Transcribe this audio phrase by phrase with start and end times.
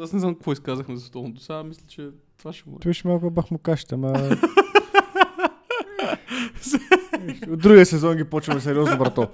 [0.00, 1.42] Аз не знам какво изказахме за столното.
[1.42, 2.78] Сега мисля, че това ще бъде.
[2.82, 4.12] Той ще малко бах му кашите, ама...
[7.50, 9.28] От другия сезон ги почваме сериозно, брато.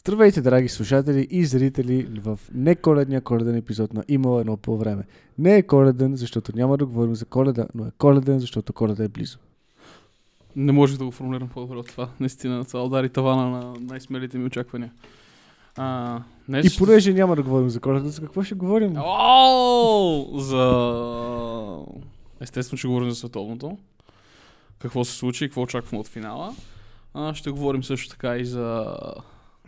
[0.00, 5.04] Здравейте, драги слушатели и зрители в неколедния коледен епизод на Имало едно по време.
[5.38, 9.08] Не е коледен, защото няма да говорим за коледа, но е коледен, защото коледа е
[9.08, 9.38] близо.
[10.56, 12.08] Не можех да го формулирам по-добре от това.
[12.20, 14.92] Наистина, това удари тавана на най-смелите ми очаквания.
[15.76, 18.94] А, днес И ще- понеже няма да говорим за коледа, за какво ще говорим?
[18.96, 21.84] О, за...
[22.40, 23.78] Естествено, ще говорим за световното.
[24.78, 26.54] Какво се случи и какво очакваме от финала.
[27.14, 28.94] А, ще говорим също така и за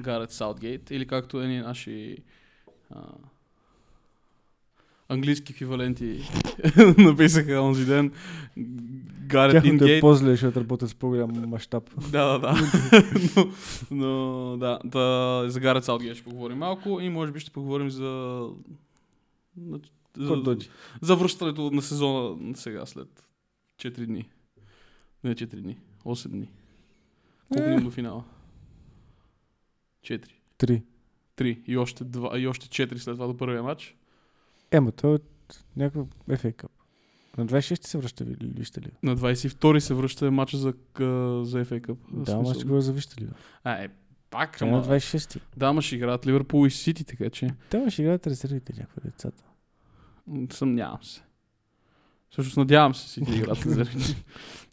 [0.01, 2.17] Гарет Саутгейт, или както едни наши
[2.91, 2.99] а,
[5.09, 6.21] английски еквиваленти
[6.99, 8.13] написаха онзи ден.
[9.27, 12.11] Гарет Тяхното е по-зле, защото работят с по-голям мащаб.
[12.11, 12.57] Да, да, да.
[13.37, 13.53] но,
[13.91, 18.43] но, да, да, за Гарет Саутгейт ще поговорим малко и може би ще поговорим за...
[20.17, 20.57] За,
[21.03, 23.25] за връщането на сезона сега след
[23.81, 24.29] 4 дни.
[25.25, 26.49] Не 4 дни, 8 дни.
[27.53, 27.75] Колко Е.
[27.75, 28.25] дни до финала?
[30.07, 30.27] 4.
[30.59, 30.83] Три.
[31.37, 33.98] 3 и още, 2, и още 4 след това до първия матч.
[34.71, 36.69] Ема, той е от някакъв FA Cup.
[37.39, 38.91] На 26 се връща ли- вижте ли?
[39.03, 40.75] На 22 се връща матча за,
[41.45, 41.97] за FA Cup.
[42.13, 43.29] Да, ама ще го за вижте ли?
[43.65, 43.89] А, е,
[44.31, 44.85] пак, е на ама...
[44.85, 45.41] 26-ти.
[45.57, 47.51] Да, ама ще играят Ливърпул и Сити, така че...
[47.71, 49.45] Те ще играят резервите някакви децата.
[50.51, 51.23] Съмнявам се.
[52.31, 54.15] Всъщност надявам се Сити да играят резерви.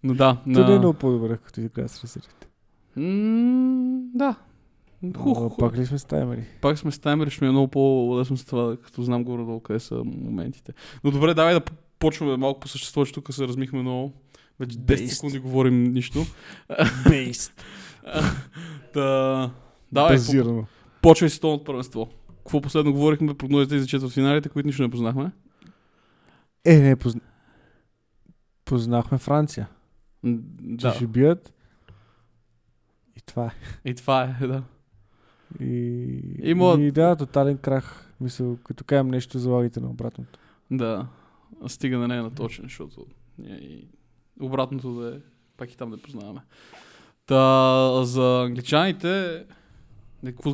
[0.03, 0.53] Но да, На...
[0.53, 0.80] Той не е на...
[0.80, 2.47] много по-добре, като играят с резервите.
[2.95, 4.35] М, да.
[5.17, 5.57] Хух.
[5.57, 6.43] Пак ли сме с таймери?
[6.61, 9.79] Пак сме с таймер, ще ми е много по-лесно с това, като знам горе-долу къде
[9.79, 10.73] са моментите.
[11.03, 11.61] Но добре, давай да
[11.99, 14.13] почваме малко по същество, че тук се размихме много.
[14.59, 15.05] Вече 10 Based.
[15.05, 16.19] секунди говорим нищо.
[17.09, 17.63] Бейст.
[18.93, 19.52] да,
[19.91, 20.65] давай, по- Базирано.
[21.02, 22.09] почвай с от първенство.
[22.37, 25.31] Какво последно говорихме, прогнозите за четвъртфиналите, които нищо не познахме?
[26.65, 27.21] Е, не, позна...
[28.65, 29.67] познахме Франция.
[30.23, 30.37] М,
[30.70, 31.53] Че Да, ще бият.
[33.17, 33.52] И това е.
[33.86, 34.64] и това е, да.
[35.60, 38.14] И, Има- и да, тотален крах.
[38.21, 40.39] Мисъл, като кажем нещо, залагайте на обратното.
[40.71, 41.08] Да,
[41.67, 43.05] стига да не е наточен, защото
[43.43, 43.88] и
[44.42, 45.20] обратното да е,
[45.58, 46.39] пак и там да познаваме.
[47.26, 49.44] Та, за англичаните,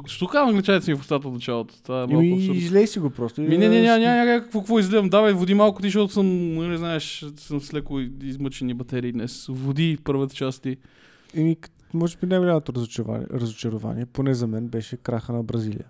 [0.06, 1.84] що казвам англичаните си в устата от началото?
[1.84, 2.61] Това е малко Ими, абсурдно.
[2.61, 3.41] излей си го просто.
[3.41, 5.09] и Ми, не, не, няма, няма, няма какво, излевам.
[5.09, 9.45] Давай, води малко ти, защото съм, не знаеш, съм с леко измъчени батерии днес.
[9.50, 10.78] Води първата част ти.
[11.35, 11.57] Еми,
[11.94, 15.85] може би най-голямото разочарование, разочарование, поне за мен, беше краха на Бразилия.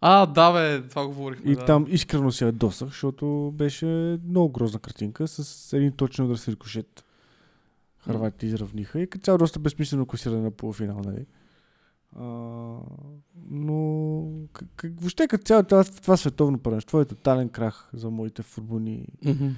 [0.00, 1.52] А, да, бе, това говорихме.
[1.52, 1.64] И да.
[1.64, 7.04] там искрено се ядосах, защото беше много грозна картинка с един точен удар с рикошет.
[7.98, 11.26] Харватите изравниха и като цяло доста безсмислено класиране на полуфинал, нали?
[12.16, 12.24] А,
[13.50, 19.06] но как, въобще като цяло това, това световно първенство е тотален крах за моите футболни
[19.24, 19.48] Мгм.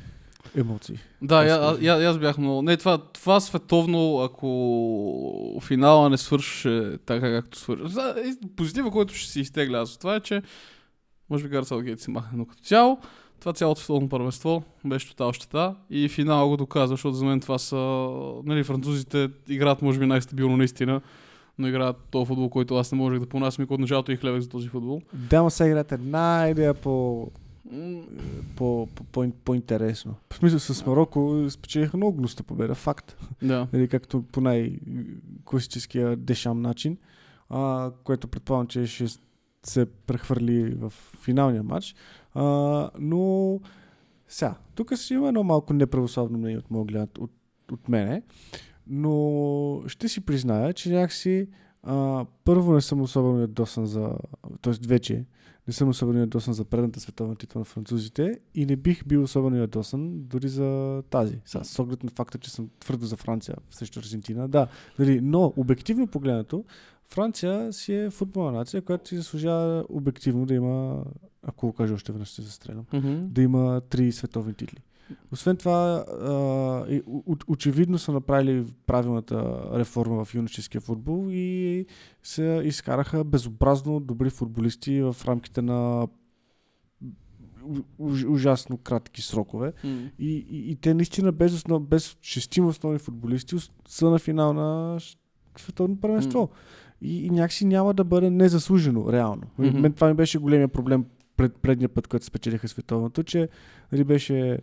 [0.57, 0.99] Емоции.
[1.23, 2.63] Да, я, Аз- я, я, аз бях много.
[2.63, 7.95] Не, това, това световно, ако финала не свърши така както свърши.
[8.57, 10.43] Позитива, който ще си изтегля аз от това е, че
[11.31, 12.99] може би Гарет Саутгейт си махне, но като цяло,
[13.41, 17.59] това цялото световно първенство беше тотал щета и финала го доказва, защото за мен това
[17.59, 17.77] са,
[18.45, 21.01] нали, французите играят може би най-стабилно наистина,
[21.59, 24.41] но играят този футбол, който аз не можех да понасям и от началото и хлебех
[24.41, 25.01] за този футбол.
[25.13, 27.27] Да, ма сега играта една идея по,
[28.57, 30.15] По, по, по, по-интересно.
[30.33, 33.17] В смисъл с Марокко спечелиха много гнусна победа, факт.
[33.43, 33.69] Да.
[33.73, 36.97] Нали, както по най-класическия дешам начин,
[37.49, 39.07] а, което предполагам, че ще
[39.63, 41.95] се прехвърли в финалния матч.
[42.35, 42.45] А,
[42.99, 43.61] но
[44.29, 47.33] сега, тук си има едно малко неправославно мнение от моя глед, от,
[47.73, 48.23] от мене,
[48.87, 51.49] но ще си призная, че някакси
[51.83, 54.15] а, първо не съм особено ядосан за,
[54.63, 54.73] т.е.
[54.87, 55.25] вече
[55.71, 59.57] не съм особено ядосан за предната световна титла на французите и не бих бил особено
[59.57, 61.39] ядосан дори за тази.
[61.45, 64.67] Сега, с оглед на факта, че съм твърдо за Франция срещу Аржентина, да.
[64.99, 66.65] Нали, но, обективно погледнато,
[67.09, 71.05] Франция си е футболна нация, която си заслужава обективно да има,
[71.43, 73.15] ако го кажа още веднъж ще застрелям, Мгм.
[73.29, 74.79] да има три световни титли.
[75.33, 77.01] Освен това, а,
[77.49, 81.87] очевидно са направили правилната реформа в юношеския футбол и
[82.23, 86.09] се изкараха безобразно добри футболисти в рамките на
[87.99, 89.73] уж- ужасно кратки срокове.
[89.85, 90.11] М.
[90.19, 93.57] И, и, и те наистина без, основ, без шестима основни футболисти
[93.89, 94.99] са на финал на
[95.59, 96.51] световно първенство.
[97.03, 99.43] И, и някакси няма да бъде незаслужено, реално.
[99.59, 99.81] Мгм.
[99.81, 101.05] Мен това ми беше големия проблем
[101.37, 103.49] пред, предния път, който спечелиха световното, че
[103.93, 104.59] нали, беше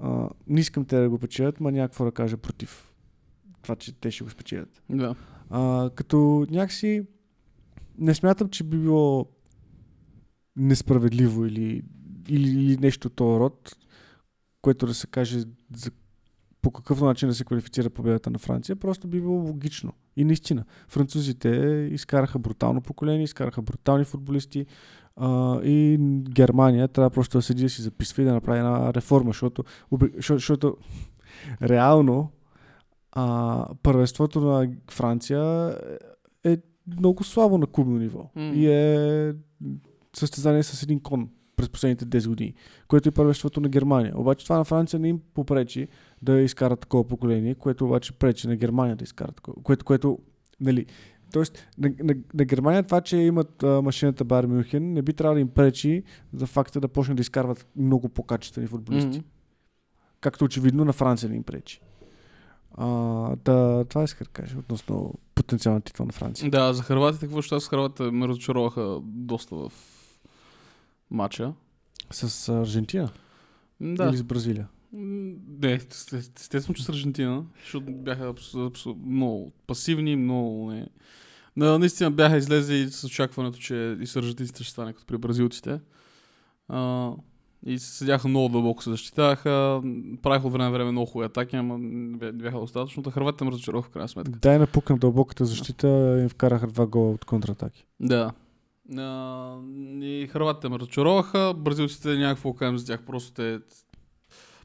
[0.00, 2.92] а, не искам те да го печелят, ма някакво да кажа против
[3.62, 4.82] това, че те ще го спечелят.
[4.90, 5.14] Да.
[5.50, 7.06] А, като някакси
[7.98, 9.26] не смятам, че би било
[10.56, 11.82] несправедливо или,
[12.28, 13.76] или, или нещо от този род,
[14.62, 15.40] което да се каже
[15.76, 15.90] за
[16.62, 19.92] по какъв начин да се квалифицира победата на Франция, просто би било логично.
[20.16, 21.48] И наистина, французите
[21.92, 24.66] изкараха брутално поколение, изкараха брутални футболисти
[25.16, 25.98] а, и
[26.30, 29.64] Германия трябва просто да седи да си записва и да направи една реформа, защото,
[30.28, 30.76] защото,
[31.62, 32.30] реално
[33.12, 35.74] а, първенството на Франция
[36.44, 36.58] е
[37.00, 38.30] много слабо на клубно ниво.
[38.34, 38.42] М.
[38.42, 39.34] И е
[40.16, 42.54] състезание с един кон през последните 10 години,
[42.88, 44.12] което е първенството на Германия.
[44.16, 45.88] Обаче това на Франция не им попречи
[46.22, 49.62] да изкарат такова поколение, което обаче пречи на Германия да изкарат такова.
[49.62, 50.18] Което, което
[50.60, 50.86] нали,
[51.32, 55.34] Тоест, на, на, на Германия това, че имат а, машината Бар Мюнхен, не би трябвало
[55.34, 56.02] да им пречи
[56.32, 59.18] за факта да почнат да изкарват много по-качествени футболисти.
[59.18, 59.26] Мгм.
[60.20, 61.80] Както очевидно на Франция не им пречи.
[62.78, 62.86] А,
[63.44, 66.50] да, това исках да кажа относно потенциална титла на Франция.
[66.50, 69.72] Да, за Харватите, какво ще с Харватите ме разочароваха доста в
[71.10, 71.52] матча.
[72.10, 73.10] С Аржентина
[73.80, 74.08] Да.
[74.08, 74.68] или с Бразилия?
[74.98, 80.86] Не, есте- естествено, че с Аржентина, защото бяха абсо- абсо- много пасивни, много не.
[81.56, 85.80] На, наистина бяха излезли с очакването, че и с аржентинците ще стане като при бразилците.
[86.68, 87.10] А,
[87.66, 89.82] и седяха много дълбоко се защитаваха,
[90.22, 93.02] правиха от време време много хубави атаки, ама не бяха достатъчно.
[93.02, 94.38] Та Хърватите ме разочароваха в крайна сметка.
[94.42, 97.86] Дай напукам дълбоката защита им вкараха два гола от контратаки.
[98.00, 98.32] Да.
[98.98, 99.56] А,
[100.00, 103.58] и Хърватите ме разочароваха, бразилците няма какво да кажем за тях, просто те...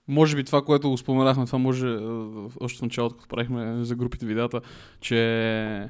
[0.07, 3.95] Може би това, което го споменахме, това може а, още в началото, като правихме за
[3.95, 4.61] групите видеята,
[5.01, 5.89] че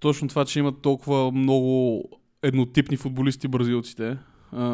[0.00, 2.02] точно това, че имат толкова много
[2.42, 4.18] еднотипни футболисти бразилците,
[4.52, 4.64] а,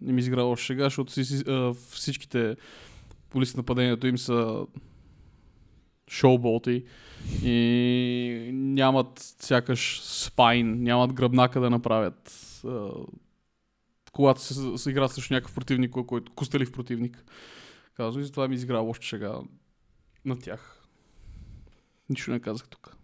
[0.00, 1.12] не ми изигра още сега, защото
[1.90, 2.56] всичките
[3.20, 4.66] футболисти на нападението им са
[6.10, 6.84] шоуболти
[7.42, 12.50] и нямат сякаш спайн, нямат гръбнака да направят.
[14.12, 17.24] Когато се, се играят срещу някакъв противник, кой- който костелив противник.
[17.96, 19.32] Казва, и затова ми изигра още шега
[20.24, 20.86] на тях.
[22.10, 22.96] Нищо не казах тук.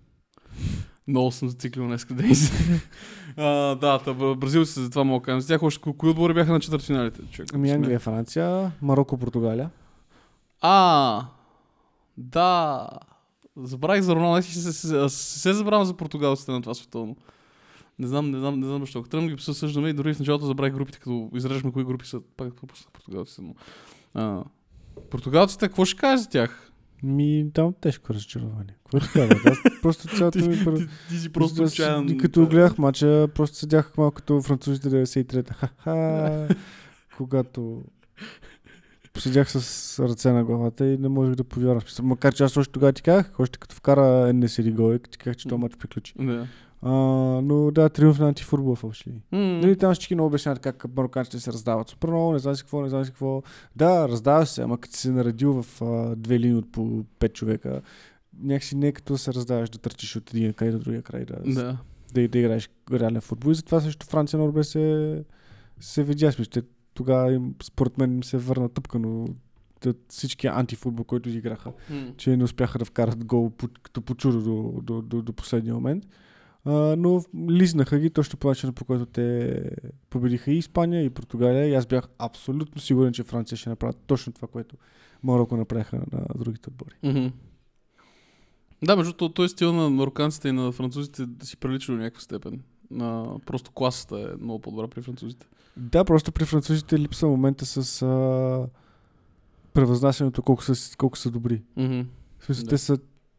[1.09, 2.53] Много съм зациклил днес Денис.
[3.37, 5.41] а, да, та, б- бразилците за това мога да кажем.
[5.41, 7.21] За тях още кои- отбори бяха на четвъртфиналите?
[7.31, 7.55] човек?
[7.55, 9.71] Ами Англия, Франция, Марокко, Португалия.
[10.61, 11.27] А,
[12.17, 12.89] да.
[13.57, 17.17] Забравих за Роналдо, се, се, се, се, забравям за португалците на това световно.
[17.99, 19.03] Не знам, не знам, не знам защо.
[19.03, 22.21] Да ги съсъждаме и дори в началото забравих групите, като изреждаме кои групи са.
[22.37, 23.55] Пак пропуснах португалците, но...
[24.15, 24.45] А,
[25.11, 26.73] португалците, какво ще кажеш за тях?
[27.03, 28.77] Ми, там тежко разочарование.
[28.85, 29.35] Какво ще кажа?
[29.45, 30.79] Аз просто цялото ми първо...
[30.79, 32.19] Ти, ти си просто Аз, отчаян.
[32.19, 35.55] Като гледах мача, просто седях малко като французите 93-та.
[35.55, 36.49] Ха-ха.
[37.17, 37.83] Когато
[39.19, 41.83] седях с ръце на главата и не можех да повярвам.
[42.03, 45.49] Макар че аз още тогава ти казах, още като вкара НСР гол, ти казах, че
[45.49, 46.15] този матч приключи.
[46.19, 46.47] Да.
[46.83, 46.91] А,
[47.43, 49.17] но да, триумф на антифутбол фалшиви.
[49.33, 52.63] М, Нали, там всички много обясняват как мароканците се раздават супер много, не знам си
[52.63, 53.43] какво, не знам си какво.
[53.77, 57.35] Да, раздава се, ама като си се наредил в а, две линии от по пет
[57.35, 57.83] човека,
[58.41, 61.37] някакси не е като се раздаваш да търчиш от един край до другия край, да,
[61.45, 61.79] Да.
[62.15, 63.51] да, да играеш реален футбол.
[63.51, 65.25] И затова също Франция много добре се,
[65.81, 66.33] се видя.
[66.33, 66.63] Смисъл,
[66.95, 69.27] тогава им, според мен им се върна тъпкано
[69.87, 72.07] от всички антифутбол, който изиграха М.
[72.17, 75.75] че не успяха да вкарат гол по- като по чудо до, до, до, до последния
[75.75, 76.05] момент.
[76.65, 79.63] А, но лизнаха ги точно по начина, по който те
[80.11, 81.67] победиха и Испания, и Португалия.
[81.67, 84.77] И аз бях абсолютно сигурен, че Франция ще направят точно това, което
[85.23, 86.95] Марокко направиха на другите отбори.
[87.03, 87.27] Мгм.
[88.85, 92.21] Да, между другото, този стил на мароканците и на французите да си прилича до някаква
[92.21, 92.63] степен.
[92.91, 95.47] На, просто класата е много по-добра при французите.
[95.77, 98.67] Да, просто при французите липсва момента с а,
[99.73, 101.63] превъзнасянето колко са, колко са добри.
[101.77, 102.01] Мгм.
[102.39, 102.69] В смисъл, Да.
[102.71, 102.99] те са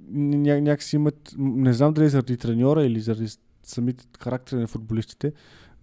[0.09, 3.27] ня, някакси имат, не знам дали заради треньора или заради
[3.63, 5.33] самите характери на футболистите,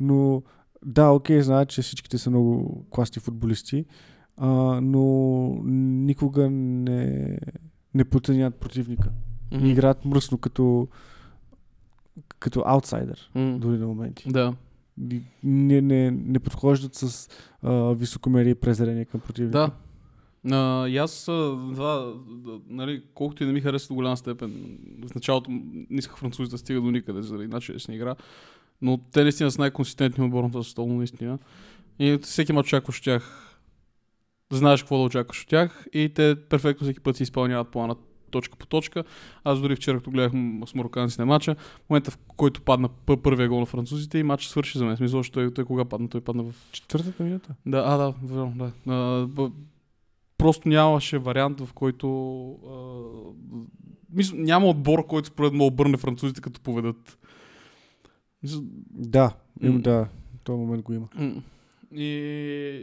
[0.01, 0.43] но
[0.85, 3.85] да, окей, знаят, че всичките са много класни футболисти,
[4.37, 4.49] а,
[4.81, 5.03] но
[5.65, 7.39] никога не,
[7.95, 9.11] не подценяват противника.
[9.53, 10.89] И играят мръсно като
[12.39, 13.59] като аутсайдер, М.
[13.59, 14.29] дори на моменти.
[14.29, 14.55] Да.
[15.45, 17.29] Не, не, не подхождат с
[17.63, 19.59] а, високомерие и презрение към противника.
[19.59, 19.71] Да.
[20.51, 24.79] А, и аз, това, да, нали, колкото и не ми хареса до голяма степен,
[25.09, 28.15] в началото не исках французите да стига до никъде, заради начин да игра,
[28.83, 31.39] но те наистина са най-консистентни отбор на този стол, наистина.
[31.99, 33.55] И всеки мач очакваш от тях,
[34.53, 37.97] знаеш какво да очакваш от тях и те перфектно всеки път си изпълняват плана
[38.31, 39.05] точка по точка.
[39.45, 40.33] Аз дори вчера, като гледах
[40.67, 44.51] с мароканците матча, в момента в който падна пър- първия гол на французите и матчът
[44.51, 44.97] свърши за мен.
[44.97, 46.09] Смисъл, той, той кога падна?
[46.09, 47.55] Той падна в Четвъртата минута.
[47.67, 48.93] да, а, да, верно, да.
[48.93, 49.51] А.
[50.39, 52.09] просто нямаше вариант, в който...
[52.51, 52.75] А,
[54.13, 57.19] мисля, няма отбор, който според мен обърне французите като поведат.
[58.43, 59.81] Мисля, Да, им, М.
[59.81, 60.09] да,
[60.45, 61.09] този момент го има.
[61.95, 62.07] И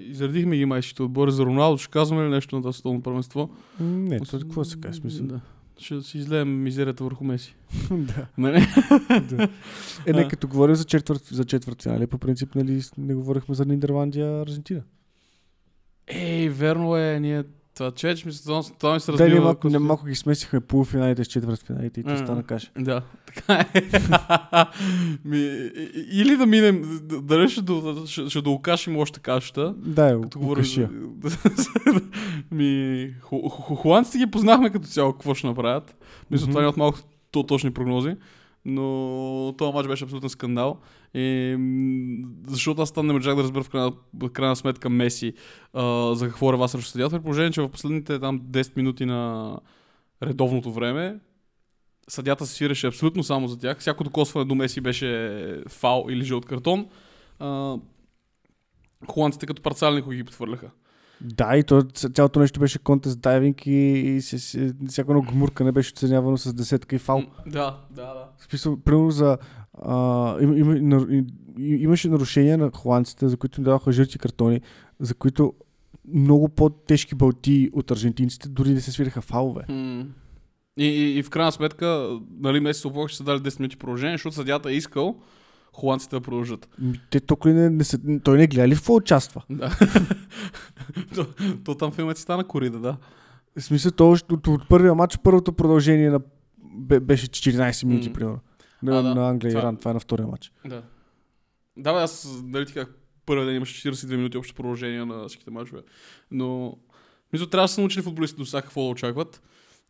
[0.09, 1.77] изредихме ги майските отбори за Роналдо.
[1.77, 3.49] Ще казваме ли нещо на това световно първенство?
[3.79, 5.25] Не, то какво се каже смисъл?
[5.25, 5.41] Да.
[5.77, 7.55] Ще си излеем мизерията върху Меси.
[7.91, 8.27] да.
[8.37, 8.59] Нали?
[9.29, 9.49] да.
[10.07, 13.65] Е, не, като говорим за четвърт, за четвърт финали, по принцип, нали, не говорихме за
[13.65, 14.81] Нидерландия, Аржентина.
[16.07, 17.43] Ей, верно е, ние
[17.75, 19.43] това чеч, мисля, това, това ми се Да, ние разбива.
[19.43, 22.71] малко, не, малко ги смесихме полуфиналите с четвърт финалите и то стана каша.
[22.77, 23.81] Да, така е.
[25.25, 25.37] Ми,
[26.11, 27.61] или да минем, дали ще,
[28.05, 29.73] ще, ще доокашим още кашата.
[29.77, 30.61] Да, е, Като говорим.
[30.61, 30.89] укашия.
[32.51, 35.95] Ми, ху, ги познахме като цяло какво ще направят.
[36.31, 36.99] Мисля, това нямат малко
[37.31, 38.15] то, точни прогнози.
[38.65, 40.79] Но този матч беше абсолютен скандал.
[41.13, 41.57] И,
[42.47, 45.33] защото аз там не можах да разбера в крайна, в крайна сметка Меси
[45.73, 47.15] а, за какво рева срещу съдията.
[47.17, 49.57] При положение, че в последните там 10 минути на
[50.23, 51.19] редовното време
[52.07, 53.79] съдята се свиреше абсолютно само за тях.
[53.79, 56.87] Всяко докосване до Меси беше фал или жълт картон.
[57.39, 57.77] А,
[59.07, 60.69] холандците като парцалник ги подхвърляха.
[61.21, 65.63] Да, и то, цялото нещо беше контест дайвинг и, и с, с, всяко едно гмурка
[65.63, 67.23] не беше оценявано с десетка и фал.
[67.45, 68.24] Да, да, да.
[68.37, 69.37] В смисъл, примерно за...
[69.83, 71.23] А, им, им, на- и-
[71.59, 74.61] и- имаше нарушения на холандците, за които им даваха жълти картони,
[74.99, 75.53] за които
[76.13, 79.63] много по-тежки балти от аржентинците, дори не се свираха фалове.
[80.77, 84.13] И, и, и в крайна сметка, нали, се оплаква, че са дали 10 минути продължение,
[84.13, 85.15] защото съдята е искал
[85.75, 86.69] холандците да продължат.
[87.09, 89.43] Те ли не, не са, той не гледа ли в какво участва?
[89.49, 89.77] Да.
[91.15, 91.25] то,
[91.63, 92.97] то, там филмът си стана корида, да.
[93.59, 96.19] В смисъл, то от, от първия матч, първото продължение на,
[97.01, 98.13] беше 14 минути, М.
[98.13, 98.39] примерно.
[98.83, 99.15] На, А, да.
[99.15, 99.77] на Англия и Иран.
[99.77, 100.51] Това е на втория матч.
[100.65, 100.83] Да.
[101.77, 105.51] Да, бе, аз, нали ти как първия ден имаше 42 минути общо продължение на всичките
[105.51, 105.81] мачове.
[106.31, 106.77] Но,
[107.33, 109.41] мисля, трябва да са научили футболистите до сега какво да очакват.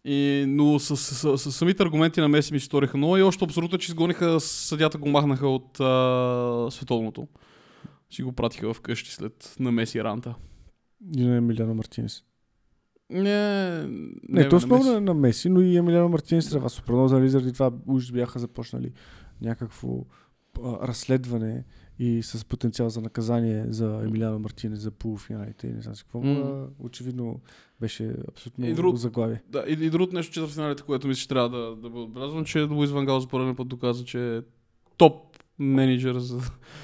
[0.07, 3.21] И, но с, с, с, с, самите аргументи на Меси ми се сториха много и
[3.21, 7.27] още абсолютно, че изгониха съдята го махнаха от а, световното.
[8.11, 10.35] Си го пратиха вкъщи след на Меси ранта.
[11.17, 12.23] И на Емилиано Мартинес.
[13.09, 13.89] Не, Не, не
[14.29, 14.99] не то бе, основно Меси.
[15.01, 18.91] на, Меси, но и Емилиано Мартинес трябва се прогноза, нали, заради това уж бяха започнали
[19.41, 20.05] някакво
[20.63, 21.63] а, разследване
[21.99, 26.19] и с потенциал за наказание за Емилиано Мартинес за полуфиналите и не знам си какво.
[26.21, 27.39] А, Очевидно
[27.81, 29.41] беше абсолютно И друг- заглавие.
[29.49, 31.99] Да, и, и другото нещо, че за финалите, което мисля, че трябва да, да бъде
[31.99, 34.41] отбелязвано, че Луис Ван Гал за пореден път доказа, че е
[34.97, 36.39] топ менеджер за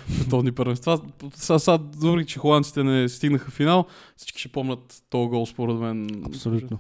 [0.10, 1.02] световни първенства.
[1.34, 3.86] Сега, сега, въпреки, че холандците не стигнаха в финал,
[4.18, 6.08] всички ще помнят този гол, според мен.
[6.26, 6.80] Абсолютно.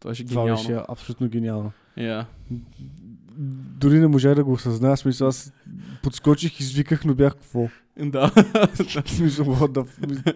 [0.00, 0.62] Това беше Това гениално.
[0.68, 1.72] беше абсолютно гениално.
[1.98, 2.24] Yeah.
[3.78, 5.52] Дори не можах да го осъзная, смисъл аз
[6.02, 7.68] подскочих, извиках, но бях какво?
[7.98, 8.30] Да.
[9.06, 10.34] Смисъл, the-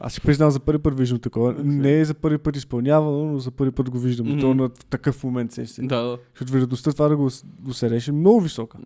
[0.00, 1.54] Аз си признавам за първи път виждам такова.
[1.54, 4.28] Не е за първи път изпълнявано, но за първи път го виждам.
[4.28, 5.82] И то на такъв момент се се.
[5.82, 6.18] да, да.
[6.34, 7.28] Защото вероятността това да го,
[7.60, 8.78] го сереш е много висока.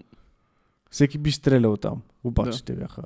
[0.90, 2.02] Всеки би стрелял там.
[2.25, 2.64] Обаче Да.
[2.64, 3.02] те бяха...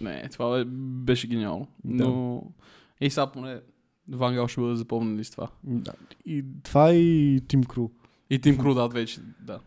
[0.00, 0.64] Не, това бе-
[1.04, 1.66] беше гениално.
[1.84, 2.04] Да.
[2.04, 2.42] Но...
[3.00, 3.60] Ей, сега поне
[4.08, 5.48] Ван Гал ще бъде запомнен с това.
[5.64, 5.92] Да.
[6.26, 7.88] И това и Тим Кру.
[8.30, 9.60] И Тим Кру, да, вече, да.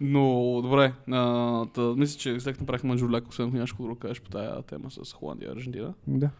[0.00, 4.30] Но, добре, а, та, мисля, че след направихме Манджуляк, освен ако нещо друго кажеш по
[4.30, 5.94] тая тема с Холандия и Аржентина.
[6.06, 6.30] Да.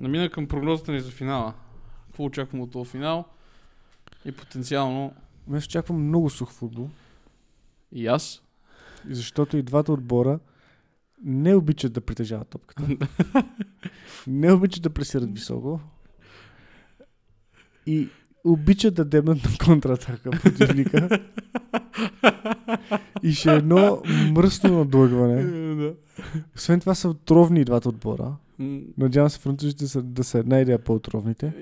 [0.00, 1.54] Намина към прогнозата ни за финала.
[2.06, 3.24] Какво очакваме от този финал?
[4.24, 5.12] И потенциално
[5.52, 6.88] Аз очаквам много сух футбол,
[7.92, 8.42] и аз.
[9.10, 10.38] Защото и двата отбора
[11.24, 12.82] не обичат да притежават топката.
[14.26, 15.80] не обичат да пресират високо.
[17.86, 18.08] И
[18.44, 21.20] обичат да дебнат на контратака противника.
[23.22, 25.42] и ще е едно мръсно надлъгване.
[25.74, 25.94] да.
[26.56, 28.36] Освен това са отровни и двата отбора.
[28.98, 31.52] Надявам се французите да са една идея по-отровните.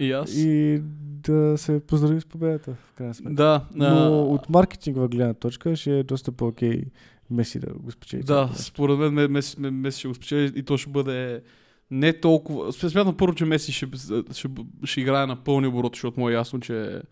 [0.00, 0.36] И аз.
[0.36, 0.82] И
[1.22, 3.34] да се поздравим с победата, в крайна сметка.
[3.34, 6.84] Да, Но от маркетингова гледна точка ще е доста по-окей
[7.30, 8.22] Меси да го спечели.
[8.22, 11.42] Да, според мен Ме- Меси, Ме- Меси ще го спечели и то ще бъде
[11.90, 12.72] не толкова...
[12.72, 13.86] Смятам първо, че Меси ще,
[14.32, 14.48] ще,
[14.84, 17.02] ще играе на пълни обороти, защото му е ясно, че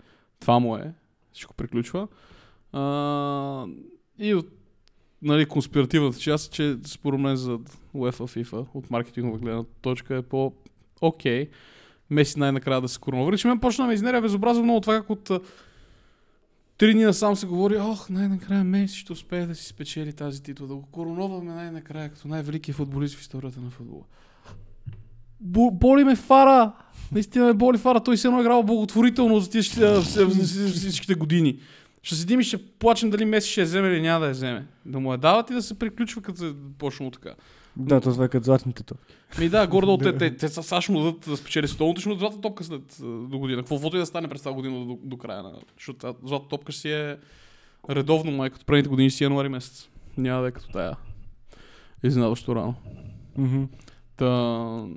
[0.41, 0.93] това му е.
[1.33, 2.09] Всичко приключва.
[2.73, 3.67] А,
[4.19, 4.47] и от
[5.23, 7.59] нали, конспиративната част, че според мен за
[7.95, 11.49] UEFA FIFA от маркетингова гледна точка е по-окей.
[12.11, 13.39] Меси най-накрая да се коронавири.
[13.39, 15.31] Че мен почна ме изнервя безобразно много това, как от
[16.79, 20.67] три дни насам се говори, ох, най-накрая Меси ще успее да си спечели тази титла,
[20.67, 24.03] да го короноваме най-накрая като най-великият футболист в историята на футбола.
[25.41, 26.73] Бо, боли ме фара!
[27.13, 28.01] Наистина ме боли фара.
[28.01, 29.63] Той се едно играл благотворително за
[30.67, 31.59] всичките години.
[32.03, 34.67] Ще седим и ще плачем дали Меси ще я вземе или няма да я вземе.
[34.85, 37.35] Да му я дават и да се приключва, като се почнало така.
[37.77, 39.15] Да, това е като златните топки.
[39.39, 42.11] Ми да, гордо те, те, те са САЩ ще му дадат да спечели световното, ще
[42.11, 43.63] му злата топка след до година.
[43.63, 45.53] Каквото и да стане през тази година до, до края на...
[45.77, 47.17] Защото злата топка ще си е
[47.91, 49.89] редовно, май, като предните години си е януари месец.
[50.17, 50.97] Няма да е като тая.
[52.03, 52.75] Изненадващо рано.
[53.39, 53.65] Мгм.
[54.17, 54.27] Та,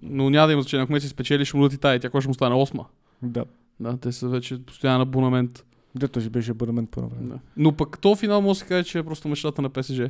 [0.02, 0.84] но няма да има значение.
[0.84, 2.00] Ако Меси спечели, ще му дадат и тая.
[2.00, 2.86] Тя кой ще му стане осма.
[3.22, 3.46] Да.
[3.80, 5.66] Да, те са вече постоянен абонамент.
[5.96, 7.28] Да, този беше абонамент по време.
[7.28, 7.40] Да.
[7.58, 10.02] Но пък то финал може да се каже, че е просто мечтата на ПСЖ.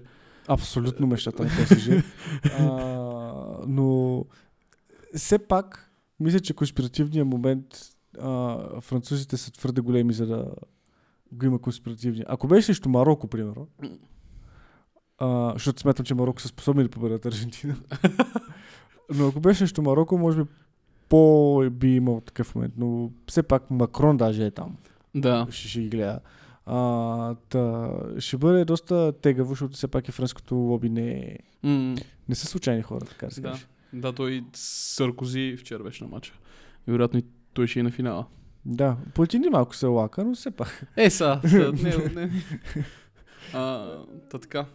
[0.47, 1.89] Абсолютно мечтата на ПСЖ.
[2.59, 2.63] а,
[3.67, 4.25] но
[5.15, 7.65] все пак, мисля, че конспиративният момент
[8.19, 10.51] а, французите са твърде големи, за да
[11.31, 12.25] го има конспиративния.
[12.29, 13.67] Ако беше срещу Марокко, примерно,
[15.17, 17.75] а, защото смятам, че Марокко са способни да победят Аржентина.
[19.15, 20.49] но ако беше срещу Марокко, може би
[21.11, 22.73] по би имал такъв момент.
[22.77, 24.77] Но все пак Макрон даже е там.
[25.15, 25.47] Да.
[25.49, 26.19] ще, ще ги гледа.
[26.65, 27.89] А, та,
[28.19, 31.95] ще бъде доста тегаво, защото все пак и френското лоби не, е- М,
[32.29, 33.57] не са случайни хора, така да се Да.
[33.93, 36.33] Да, той Саркози вчера беше на матча.
[36.87, 38.25] И вероятно и той ще е на финала.
[38.65, 40.87] Да, Платини малко се лака, но все пак.
[40.97, 42.31] Е, са, са не, не.
[43.53, 43.97] А,
[44.29, 44.65] та така.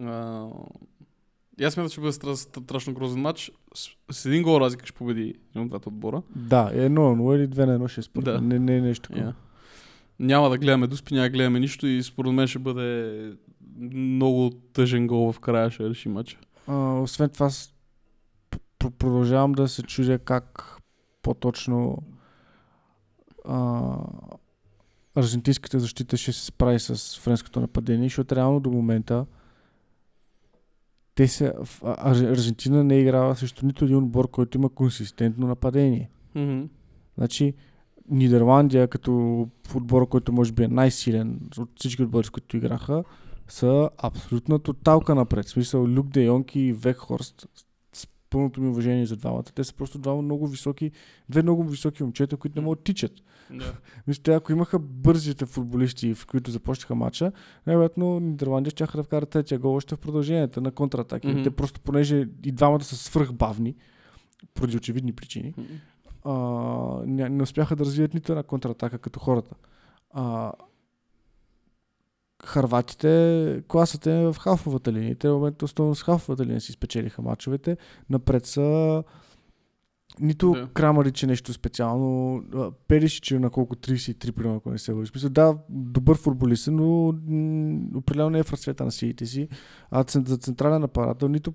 [0.00, 0.46] А,
[1.60, 2.34] и аз смятам, че бъде стра-
[2.64, 3.52] страшно грозен матч.
[4.10, 6.22] С, един гол разлика ще победи един от двата отбора.
[6.36, 8.40] Да, едно на 0 или 2 на 1 ще е според Да.
[8.40, 9.32] Не, не е нещо такова.
[9.32, 9.34] Yeah.
[10.20, 13.32] Няма да гледаме дуспи, няма да гледаме нищо и според мен ще бъде
[13.78, 16.38] много тъжен гол в края, ще реши матча.
[16.66, 17.50] А, освен това,
[18.98, 20.76] продължавам да се чудя как
[21.22, 21.98] по-точно
[23.44, 23.96] а,
[25.14, 29.26] аржентинската защита ще се справи с френското нападение, защото реално до момента
[31.14, 36.10] те са, Аржентина не е играла срещу нито един отбор, който има консистентно нападение.
[36.36, 36.68] Mm-hmm.
[37.18, 37.54] Значи,
[38.10, 43.04] Нидерландия, като отбор, който може би е най-силен от всички отбори, с които играха,
[43.48, 45.46] са абсолютна тоталка напред.
[45.46, 47.46] В смисъл, Люк Де Йонг и Векхорст,
[47.92, 49.42] с пълното ми уважение за двамата.
[49.42, 50.90] Те са просто двама много високи,
[51.28, 53.12] две много високи момчета, които не могат тичат.
[53.50, 53.74] Да.
[54.06, 57.32] Мисля, те, ако имаха бързите футболисти, в които започнаха матча,
[57.66, 61.28] най-вероятно Нидерландия ще да вкарат третия гол още в продължението на контратаки.
[61.28, 61.42] Мгм.
[61.42, 63.74] Те просто, понеже и двамата са свръхбавни,
[64.54, 65.54] поради очевидни причини,
[66.24, 66.34] а,
[67.06, 69.54] не, не успяха да развият нито една контратака като хората.
[70.10, 70.52] А,
[72.44, 75.16] Харватите, класата е в халфовата линия.
[75.16, 77.76] Те в момента основно с халфовата линия си спечелиха мачовете.
[78.10, 79.02] Напред са
[80.20, 80.68] нито Да.
[80.74, 82.42] Крамарич е нещо специално.
[82.88, 85.06] Перишич е на колко 33 примерно, ако не се лъжа.
[85.06, 89.26] В Смисъл, да, добър футболист, е, но м, определено не е в разцвета на силите
[89.26, 89.48] си.
[89.90, 91.52] А за централен апаратор нито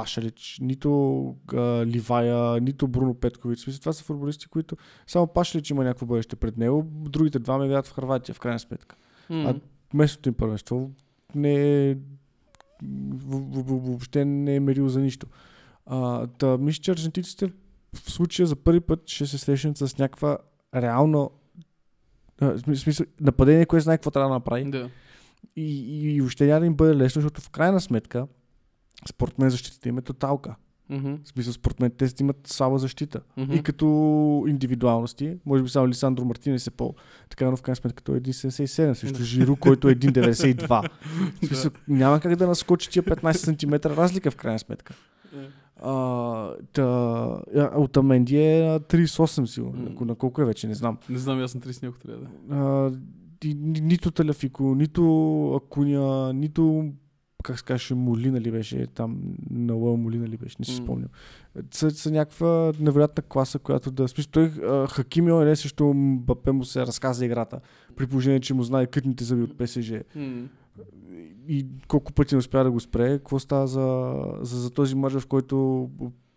[0.00, 3.58] Пашалич, нито а, Ливая, нито Бруно Петкович.
[3.58, 6.82] Смисъл, това са футболисти, които само Пашалич има някакво бъдеще пред него.
[6.84, 8.96] Другите два ме играят в Харватия, в крайна сметка.
[9.30, 9.50] М.
[9.50, 9.60] А
[9.94, 10.90] местното им първенство
[11.34, 11.96] не е
[12.82, 15.26] въобще не е мерил за нищо.
[15.86, 17.52] А, та, мисля, че аржентинците
[17.94, 20.38] в случая за първи път ще се срещнат с някаква
[20.74, 21.30] реално
[22.40, 24.70] в смис- смисъл, нападение, което знае какво трябва да направи.
[24.70, 24.90] Да.
[25.56, 28.26] И, и, и въобще няма да им бъде лесно, защото в крайна сметка,
[29.08, 30.54] според мен защитата им е тоталка.
[30.90, 31.14] Мгм.
[31.24, 33.20] В смисъл, според мен те имат слаба защита.
[33.36, 33.52] Мгм.
[33.52, 33.86] И като
[34.48, 36.94] индивидуалности, може би само Лисандро Мартинес е по
[37.30, 39.22] така, но в крайна сметка той е 1,77 срещу.
[39.22, 40.88] Жиру, който е 1,92.
[41.42, 44.94] В смисъл, няма как да наскочи тия 15 см разлика в крайна сметка.
[45.36, 45.38] Е.
[45.82, 46.82] А, та,
[47.56, 49.90] а, Отаменди е на 38 сигурно.
[49.90, 50.00] Mm.
[50.00, 50.98] На колко е вече, не знам.
[51.08, 52.54] Не знам, аз съм 30 ако трябва да.
[52.54, 52.92] А,
[53.44, 56.92] и, ни- нито Таляфико, нито Акуня, нито
[57.42, 59.20] как се каже, Молина ли беше там,
[59.50, 61.08] на Лъл Молина ли беше, не си спомням.
[61.70, 64.08] Са, са някаква невероятна класа, която да...
[64.08, 67.60] Смисъл, той а, Хакими не също Мбапе му се разказа играта,
[67.96, 69.92] при положение, че му знае кътните зъби от ПСЖ.
[70.14, 70.48] М.
[71.48, 75.12] И колко пъти не успя да го спре, какво става за, за, за този мач,
[75.12, 75.88] в който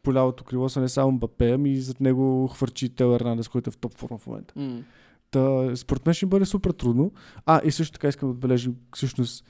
[0.03, 3.69] по лявото крило са не само Мбапе, ами и зад него хвърчи Тел Ернандес, който
[3.69, 4.53] е в топ форма в момента.
[4.57, 4.83] М.
[5.31, 7.11] Та, според мен ще бъде супер трудно.
[7.45, 9.45] А, и също така искам да отбележим всъщност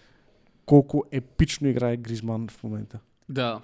[0.66, 3.00] колко епично играе Гризман в момента.
[3.30, 3.62] Да.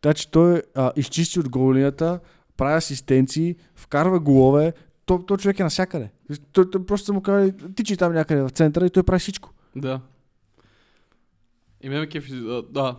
[0.00, 2.20] Така че той а, изчисти от голинията,
[2.56, 4.72] прави асистенции, вкарва голове.
[5.06, 6.10] То, то човек е навсякъде.
[6.52, 9.50] Той, той просто му казали, тичи там някъде в центъра и той прави всичко.
[9.76, 10.00] Да.
[11.82, 12.32] И ме ме кефи.
[12.34, 12.96] а, Да.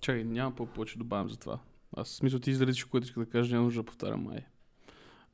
[0.00, 1.58] Чакай, няма по- повече да добавям за това.
[1.96, 4.46] Аз смисъл ти изредиш, което иска да кажа, няма нужда да повтарям май.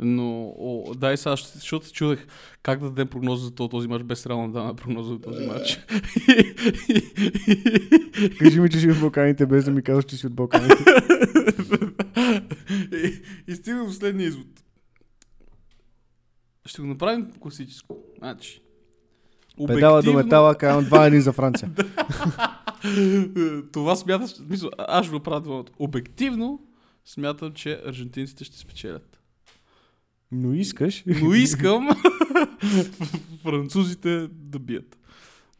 [0.01, 2.27] Но, о, дай сега, защото се чудех
[2.63, 5.47] как да дадем прогноза за то- този матч, без реално да даме прогноза за този
[5.47, 5.77] матч.
[8.39, 10.75] Кажи ми, че си от Балканите, без да ми казваш, че си от Балканите.
[12.93, 13.13] и,
[13.49, 14.47] и стигна до следния извод.
[16.67, 17.97] Ще го направим класическо.
[18.19, 18.63] Значи,
[19.67, 21.71] Педала до обективно- метала, казвам 2-1 за Франция.
[23.73, 24.31] Това смяташ,
[24.79, 25.65] аз ще го правя.
[25.79, 26.61] Обективно
[27.05, 29.21] смятам, че аржентинците ще спечелят.
[30.33, 31.05] Но искаш.
[31.07, 31.89] Но искам
[33.43, 34.99] французите да бият.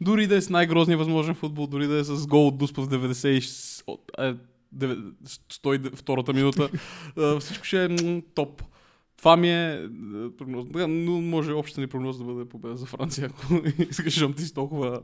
[0.01, 2.87] Дори да е с най-грозния възможен футбол, дори да е с гол от Дуспа в
[2.87, 4.35] 90 и с- от- е,
[4.71, 6.69] деве- 102-та минута,
[7.39, 7.89] всичко ще е
[8.23, 8.63] топ.
[9.17, 9.89] Това ми е
[10.37, 10.65] прогноз.
[10.65, 14.43] Да, но може общата ни прогноз да бъде победа за Франция, ако искаш, защото ти
[14.43, 15.01] си толкова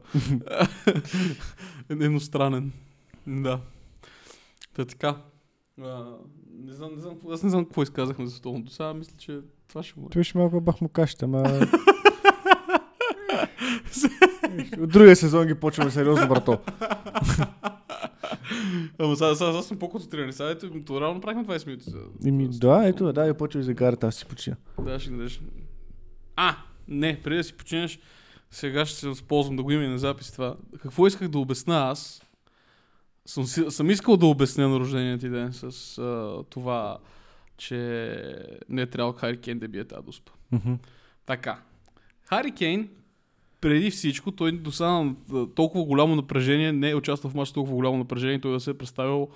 [1.89, 2.71] едностранен.
[3.27, 3.59] Да.
[4.73, 5.15] Та така.
[5.81, 6.17] А,
[6.63, 8.71] не знам, не знам, аз не знам какво изказахме за световното.
[8.71, 10.09] Сега мисля, че това ще бъде.
[10.09, 11.43] Той ще малко бах му кашата, ама...
[14.79, 16.57] От другия сезон ги почваме сериозно, брато.
[18.99, 20.33] Ама сега, сега, сега сме по-концентрирани.
[20.33, 21.91] Сега ето, то реално правихме 20 минути.
[22.25, 24.55] Ими, да, ето, да, и почва и за гарата, аз си почина.
[24.81, 25.41] Да, ще дадеш.
[26.35, 26.55] А,
[26.87, 27.99] не, преди да си починеш,
[28.51, 30.55] сега ще се възползвам да го има и на запис това.
[30.81, 32.21] Какво исках да обясна аз?
[33.25, 36.97] Съм, съм искал да обясня на рождения ти ден с а, това,
[37.57, 37.75] че
[38.69, 40.31] не е трябвало Хари Кейн да бие тази дуспа.
[41.25, 41.59] Така.
[42.25, 42.89] Хари Кейн,
[43.61, 47.97] преди всичко, той достана на толкова голямо напрежение, не е участвал в матч толкова голямо
[47.97, 49.29] напрежение, той да се е представил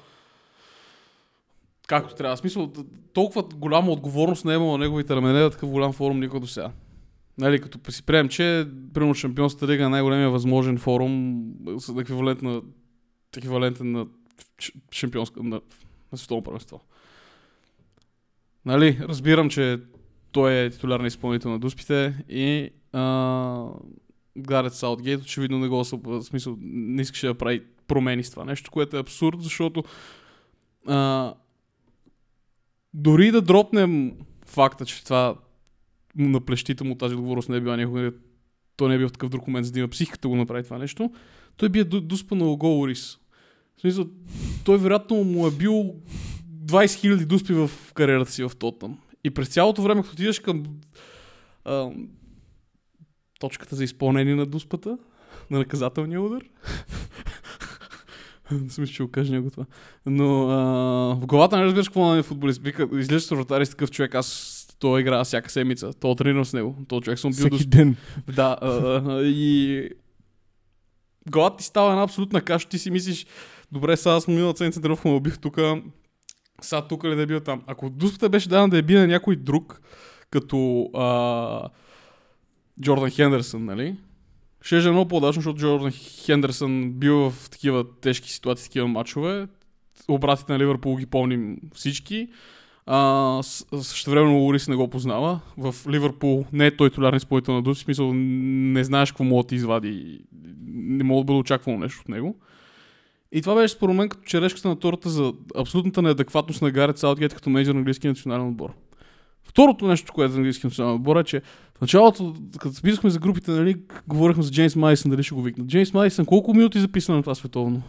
[1.87, 2.35] както трябва.
[2.35, 2.73] В смисъл,
[3.13, 6.47] толкова голяма отговорност не е имал на неговите рамене на такъв голям форум никога до
[6.47, 6.71] сега.
[7.37, 11.43] Нали, като си приемем, че примерно Шампионската лига е най-големия възможен форум
[11.77, 12.61] с еквивалент на
[13.37, 14.07] еквивалентен на
[14.91, 15.61] шампионска, на,
[16.11, 16.81] на световно първенство.
[18.65, 19.79] Нали, разбирам, че
[20.31, 23.69] той е титулярен изпълнител на дуспите и а,
[24.37, 28.71] Гарет Саутгейт очевидно не го в смисъл, не искаше да прави промени с това нещо,
[28.71, 29.83] което е абсурд, защото
[30.87, 31.33] а,
[32.93, 34.13] дори да дропнем
[34.45, 35.35] факта, че това
[36.15, 38.11] на плещите му тази отговорност не е била никога,
[38.75, 40.77] той не е бил в такъв друг момент, за да има психиката го направи това
[40.77, 41.11] нещо,
[41.57, 43.17] той би е ду- дуспан на гол рис.
[43.77, 44.05] В смисъл,
[44.65, 45.95] той вероятно му е бил
[46.65, 48.99] 20 000 дуспи в кариерата си в Тотнам.
[49.23, 50.63] И през цялото време, като отидеш към
[51.65, 51.89] а,
[53.39, 54.97] точката за изпълнение на дуспата,
[55.51, 56.41] на наказателния удар,
[58.51, 59.65] не съм ще го кажа него това.
[60.05, 60.55] Но а,
[61.15, 62.61] в главата не разбираш какво на футболист.
[62.61, 65.93] Вика, излизаш с вратари с такъв човек, аз той игра всяка седмица.
[65.93, 66.75] Той тренирам с него.
[66.87, 67.77] Той човек съм бил Всеки до...
[67.77, 67.95] ден.
[68.35, 69.89] Да, а, а, и
[71.29, 72.69] главата ти става една абсолютна каша.
[72.69, 73.25] Ти си мислиш,
[73.71, 75.59] добре, сега аз миналата седмица тренировка ме убих тук.
[76.61, 77.63] Сега тук ли да е бил там?
[77.67, 79.81] Ако дуспата беше дадена да е бил на някой друг,
[80.31, 81.69] като а,
[82.81, 83.95] Джордан Хендерсън, нали?
[84.61, 89.47] Ще е много по-дачно, защото Джордан Хендерсън бил в такива тежки ситуации, такива матчове.
[90.07, 92.27] Обратите на Ливърпул ги помним всички.
[92.85, 93.39] А,
[93.81, 95.39] също време Лорис не го познава.
[95.57, 99.43] В Ливърпул не е той титулярен изпълнител на Дуси, в смисъл не знаеш какво мога
[99.43, 100.19] да ти извади.
[100.67, 102.39] Не мога да бъде очаквано нещо от него.
[103.31, 107.33] И това беше според мен като черешката на тората за абсолютната неадекватност на Гарет Саутгейт
[107.33, 108.73] като менеджер на английския национален отбор.
[109.43, 111.41] Второто нещо, което е за английския национален отбор е, че
[111.77, 113.75] в началото, като списахме за групите, нали,
[114.07, 115.67] говорихме за Джеймс Майсън, дали ще го викнат.
[115.67, 117.81] Джеймс Майсън, колко минути записана на това световно?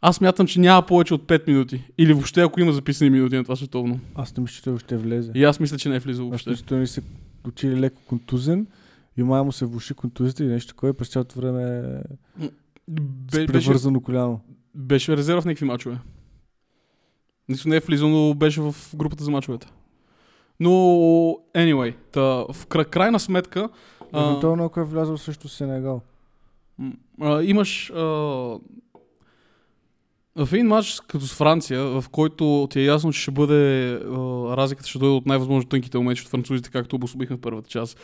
[0.00, 1.82] Аз мятам, че няма повече от 5 минути.
[1.98, 4.00] Или въобще, ако има записани минути на това световно.
[4.14, 5.32] Аз не мисля, че той ще влезе.
[5.34, 6.50] И аз мисля, че не е влизал Аз въобще.
[6.50, 7.02] мисля, че той се
[7.48, 8.66] учили леко контузен
[9.16, 11.82] и май му се влуши контузията или нещо такова и през цялото време
[12.40, 12.46] е
[12.88, 14.40] Бе, с беше, превързано коляно.
[14.74, 15.98] беше резерв в някакви мачове.
[17.48, 19.66] Нищо не е влизал, но беше в групата за мачовете.
[20.60, 20.70] Но,
[21.54, 23.68] anyway, та, в кра- крайна сметка,
[24.14, 26.00] Евентуално ако е влязъл срещу Сенегал.
[27.20, 28.02] а, имаш а,
[30.36, 33.98] в един матч като с Франция, в който ти е ясно, че ще бъде а,
[34.56, 38.00] разликата ще дойде от най-възможно тънките моменти от французите, както обособихме в първата част.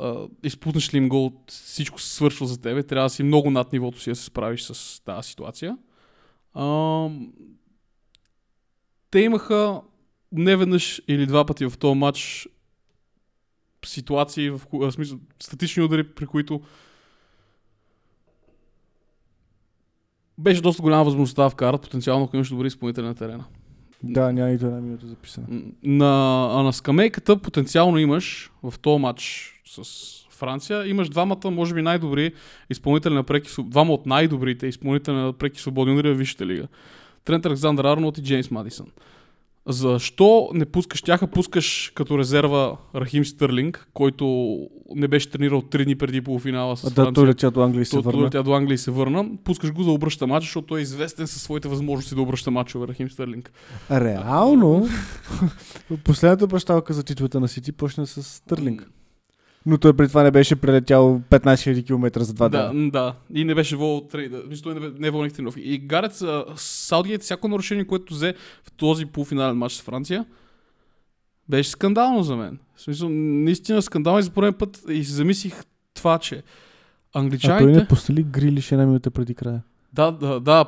[0.00, 2.82] А, изпуснеш ли им гол, всичко се свършва за тебе.
[2.82, 5.78] Трябва да си много над нивото си да се справиш с тази ситуация.
[6.54, 7.08] А,
[9.10, 9.80] те имаха
[10.32, 12.48] не веднъж или два пъти в този матч
[13.86, 16.60] ситуации, в, ко- в смисъл, статични удари, при които
[20.38, 23.44] беше доста голяма възможността да вкарат, потенциално, ако имаш добри изпълнители на терена.
[24.02, 25.46] Да, няма нито една минута записана.
[25.82, 29.82] На, а на скамейката потенциално имаш в този матч с
[30.30, 32.32] Франция, имаш двамата, може би най-добри
[32.70, 36.68] изпълнители на преки, двама от най-добрите изпълнители на преки свободни удари в Висшата лига.
[37.24, 38.86] Трент Александър Арнолд и Джеймс Мадисън.
[39.66, 41.26] Защо не пускаш тяха?
[41.26, 44.58] Пускаш като резерва Рахим Стърлинг, който
[44.94, 47.12] не беше тренирал 3 дни преди полуфинала с А, да, Франция.
[47.14, 48.30] той летя до Англия и се Той върна.
[48.30, 49.28] тя до Англия и се върна.
[49.44, 52.88] Пускаш го за обръща матч, защото той е известен със своите възможности да обръща матчове,
[52.88, 53.52] Рахим Стърлинг.
[53.90, 54.88] Реално,
[56.04, 58.90] последната прощалка за титлата на Сити почна с Стърлинг.
[59.66, 61.40] Но той преди това не беше прелетял 15
[61.74, 62.90] 000 км за два да, дена.
[62.90, 63.14] да.
[63.34, 64.42] И не беше вол трейда.
[64.48, 65.60] Мисля, той не, не е вол тренировки.
[65.60, 66.24] И Гарец,
[66.56, 70.24] Саутгейт, всяко нарушение, което взе в този полуфинален матч с Франция,
[71.48, 72.58] беше скандално за мен.
[72.74, 75.54] В смисъл, наистина скандално и за пореден път и си замислих
[75.94, 76.42] това, че А
[77.12, 77.64] той англичаните...
[77.80, 79.62] не постели грилиш една минута преди края.
[79.92, 80.64] Да, да, да,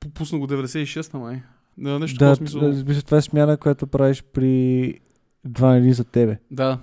[0.00, 1.42] пу- пусна го 96 на май.
[1.78, 2.84] Да, нещо Да, такова смисъл.
[2.84, 4.94] да, това е смяна, която правиш при
[5.44, 6.38] два или за тебе.
[6.50, 6.78] Да.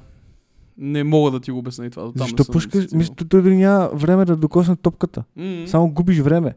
[0.78, 2.06] Не мога да ти го обясня и това.
[2.06, 2.92] Не Защо пускаш?
[2.92, 5.24] Мисля, той дори няма време да докосне топката.
[5.36, 6.56] М, Само губиш време.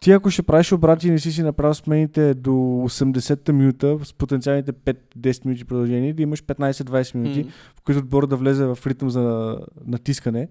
[0.00, 4.12] Ти ако ще правиш обрати и не си си направил смените до 80-та минута с
[4.12, 7.50] потенциалните 5-10 минути продължение, да имаш 15-20 минути, м.
[7.76, 9.56] в които отбор да влезе в ритъм за
[9.86, 10.48] натискане.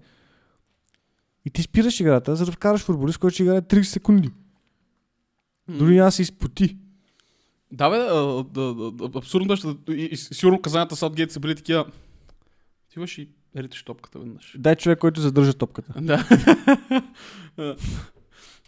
[1.44, 4.30] И ти спираш играта, за да вкараш футболист, който ще играе 30 секунди.
[5.68, 6.76] Дори няма да се изпоти.
[7.72, 10.16] Да, бе, а, да, да, абсурдно беше.
[10.16, 11.86] сигурно казанията Саутгейт са били такива.
[12.96, 14.54] Ти имаш и риташ топката веднъж.
[14.58, 15.94] Дай човек, който задържа топката.
[16.00, 17.76] Да.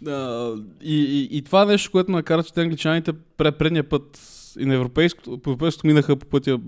[0.03, 4.21] Да, и, и, и това е нещо, което накара, че те англичаните пред предния път
[4.59, 6.61] и на европейското, по европейското минаха по пътя.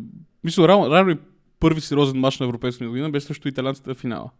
[0.44, 1.18] Мисля, реално и
[1.60, 4.30] първи сериозен матч на европейското година беше срещу италианците в финала.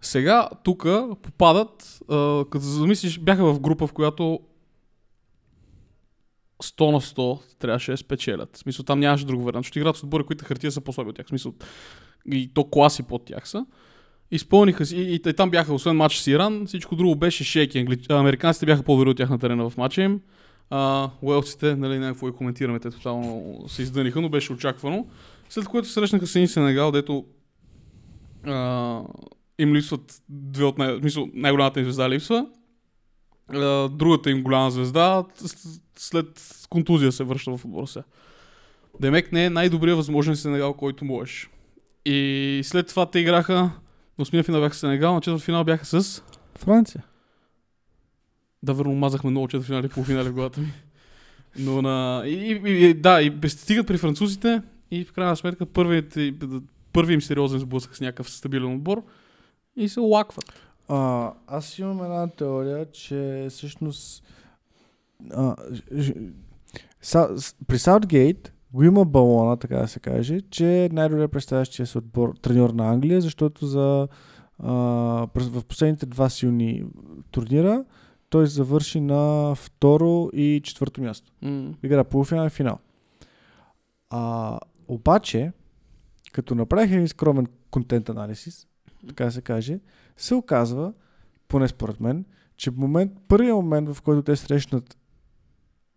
[0.00, 0.82] Сега, тук
[1.22, 4.40] попадат, а, като замислиш, бяха в група, в която
[6.62, 8.56] 100 на 100 трябваше да спечелят.
[8.56, 11.16] В смисъл, там нямаше друг вариант, защото играят с отбори, които хартия са по-слаби от
[11.16, 11.26] тях.
[11.26, 11.54] В смисъл,
[12.32, 13.66] и то класи под тях са.
[14.30, 17.78] Изпълниха си, и, и, там бяха, освен матч с Иран, всичко друго беше шейки.
[17.78, 17.98] Англи...
[18.08, 20.20] Американците бяха по-добри от тях на терена в матча им.
[20.70, 25.06] А, уелците, нали, някакво и коментираме, те тотално се издъниха, но беше очаквано.
[25.48, 27.24] След което срещнаха с един Сенегал, дето
[28.46, 29.00] а,
[29.58, 32.46] им липсват две от най- в смисъл, най-голямата им звезда липсва.
[33.48, 35.24] А, другата им голяма звезда
[35.96, 36.26] след
[36.70, 38.04] контузия се връща в отбора сега.
[39.00, 41.50] Демек не е най-добрият възможен Сенегал, който можеш.
[42.04, 43.72] И след това те играха на
[44.18, 46.22] осмия финал бяха с Сенегал, на четвърт финал бяха с...
[46.56, 47.04] Франция.
[48.62, 50.72] Да, верно, мазахме много четвърт финали полуфинали в главата ми.
[51.58, 52.22] Но на...
[52.26, 56.18] И, и, и, да, и стигат при французите и в крайна сметка първият,
[56.92, 59.04] първият им сериозен сблъсък с някакъв стабилен отбор
[59.76, 60.52] и се лакват.
[60.88, 64.24] А, аз имам една теория, че всъщност
[65.30, 65.56] а,
[65.96, 66.12] ж-
[67.00, 67.36] са,
[67.66, 72.34] при Саутгейт го има балона, така да се каже, че е най-добре представящия се отбор,
[72.42, 74.08] треньор на Англия, защото за,
[74.58, 74.72] а,
[75.36, 76.84] в последните два силни
[77.30, 77.84] турнира
[78.28, 81.32] той завърши на второ и четвърто място.
[81.42, 81.74] М.
[81.82, 82.78] Игра полуфинал и финал.
[84.10, 84.58] А,
[84.88, 85.52] обаче,
[86.32, 88.66] като направих един скромен контент анализис,
[89.08, 89.80] така се каже,
[90.16, 90.92] се оказва,
[91.48, 92.24] поне според мен,
[92.56, 94.96] че в момент, първият момент, в който те срещнат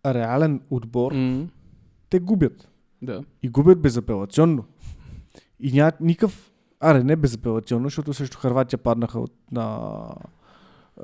[0.06, 1.48] реален отбор, М.
[2.10, 2.68] те губят.
[3.02, 3.24] Да.
[3.42, 4.64] И губят безапелационно.
[5.60, 6.50] И нямат никакъв...
[6.80, 9.98] Аре, не безапелационно, защото срещу Харватия паднаха от, на...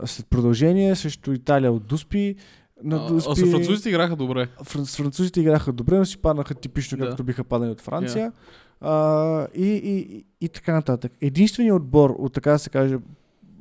[0.05, 2.37] след продължение, срещу Италия от Дуспи.
[2.85, 3.43] На А, Дуспи...
[3.43, 4.49] а французите играха добре.
[4.64, 7.07] Фран- с французите играха добре, но си паднаха типично, Да.
[7.07, 8.33] както биха падали от Франция.
[8.81, 11.12] А, и, и, и, и така нататък.
[11.21, 12.99] Единственият отбор, от така да се каже,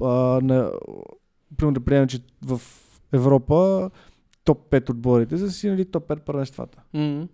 [0.01, 0.07] а,
[0.43, 0.71] на,
[1.57, 2.61] примерно да приемем, че в
[3.11, 3.89] Европа
[4.43, 6.81] топ 5 отборите са си нали, топ 5 първенствата.
[6.93, 7.27] М.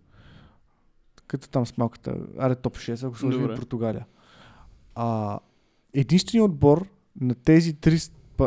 [1.28, 4.06] Като там с малката, аре топ 6, ако сложим Португалия.
[4.96, 5.40] А,
[5.94, 6.88] единственият отбор
[7.22, 8.00] на тези три,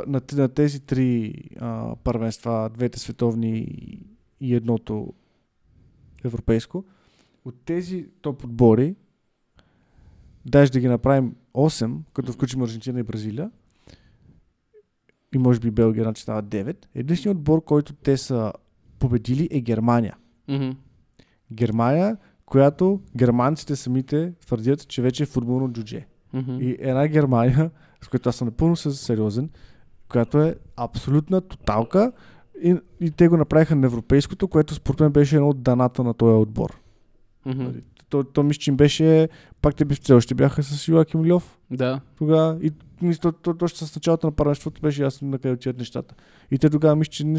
[0.06, 3.58] на, на тези три а, първенства, двете световни
[4.40, 5.14] и едното
[6.24, 6.84] европейско,
[7.44, 8.94] от тези топ отбори,
[10.46, 13.50] даже да ги направим 8, като включим Аржентина и Бразилия,
[15.34, 18.52] и може би Белгия, става 9, единственият отбор, който те са
[18.98, 20.16] победили е Германия.
[20.48, 20.70] Мгм.
[21.52, 22.16] Германия,
[22.46, 26.06] която германците самите твърдят, че вече е футболно джудже.
[26.32, 26.58] Мгм.
[26.60, 27.70] И една Германия,
[28.04, 29.50] с която аз съм напълно сериозен,
[30.08, 32.12] която е абсолютна тоталка
[32.62, 36.14] и, и те го направиха на европейското, което според мен беше едно от даната на
[36.14, 36.80] този отбор.
[37.46, 37.68] Мгм.
[38.12, 39.28] То, то мисля, че им беше,
[39.62, 42.00] пак те все още бяха с Йоаким Льов Да.
[42.18, 42.58] тогава.
[42.62, 42.72] И
[43.02, 46.14] мисля, то, то, точно с началото на първенството беше ясно на къде отиват нещата.
[46.50, 47.38] И те тогава мисля, че не,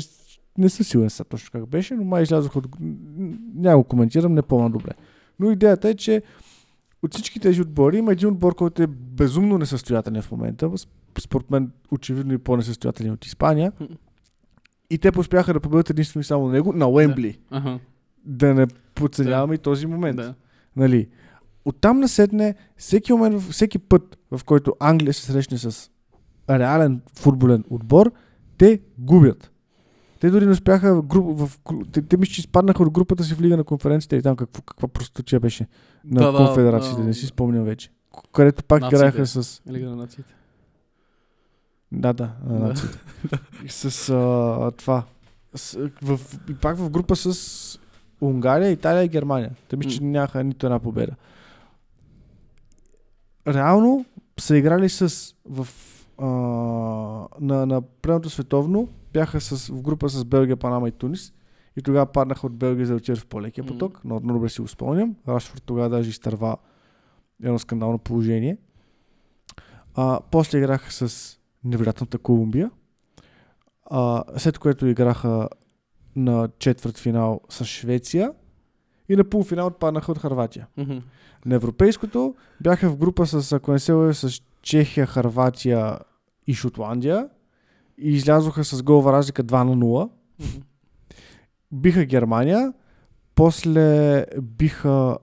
[0.58, 2.68] не са сигурен са точно как беше, но май излязоха от...
[3.56, 4.92] Няма го коментирам, не помня добре.
[5.40, 6.22] Но идеята е, че
[7.04, 10.72] от всички тези отбори има един отбор, който е безумно несъстоятелен в момента.
[11.20, 13.72] Според мен, очевидно и по-несъстоятелен от Испания.
[14.90, 17.40] И те поспяха да победят единствено и само него на Уембли.
[17.52, 17.80] Аха.
[18.26, 20.18] Да, не подценяваме и този момент.
[20.18, 20.34] Да.
[20.76, 21.08] Нали?
[21.66, 25.90] Оттам насетне, всеки, момент, всеки път, в който Англия се срещне с
[26.50, 28.12] реален футболен отбор,
[28.58, 29.52] те губят.
[30.20, 31.60] Те дори не успяха в група, в,
[31.92, 34.62] те, те мисля, че изпаднаха от групата си в Лига на конференцията и там какво,
[34.62, 35.68] каква простотия беше
[36.06, 37.08] на Да, конфедерациите, да.
[37.08, 37.92] не си спомням вече.
[38.34, 38.96] където пак Нациите.
[39.06, 39.62] играеха с...
[39.70, 40.36] Лига на нациите.
[41.92, 42.98] Да, да, на нациите.
[43.70, 45.04] с а, това.
[45.56, 47.80] С, в, и пак в група с
[48.26, 49.52] Унгария, Италия и Германия.
[49.70, 51.16] Те мисля, че нямаха нито една победа.
[53.48, 54.06] Реално
[54.40, 55.68] са играли с в,
[56.18, 56.26] а,
[57.40, 61.34] на, на предното световно бяха с, в група с Белгия, Панама и Тунис.
[61.78, 64.02] И тогава паднаха от Белгия за да отидат в по-лекия поток.
[64.06, 65.16] Но много добре си го спомням.
[65.28, 66.58] Рашфорд тогава даже изтърва
[67.44, 68.58] едно скандално положение.
[69.96, 72.72] А, после играха с невероятната Колумбия.
[73.86, 75.50] А, след което играха
[76.16, 78.32] на четвърт финал с Швеция.
[79.10, 80.68] И на полуфинал отпаднаха от Харватия.
[80.78, 80.98] Мгм.
[81.46, 86.00] На европейското бяха в група с, ако не се лъжа, с Чехия, Харватия
[86.48, 87.30] и Шотландия.
[87.98, 90.10] И излязоха с голова разлика 2 на 0.
[90.40, 90.62] Мгм.
[91.72, 92.74] Биха Германия.
[93.36, 95.18] После биха...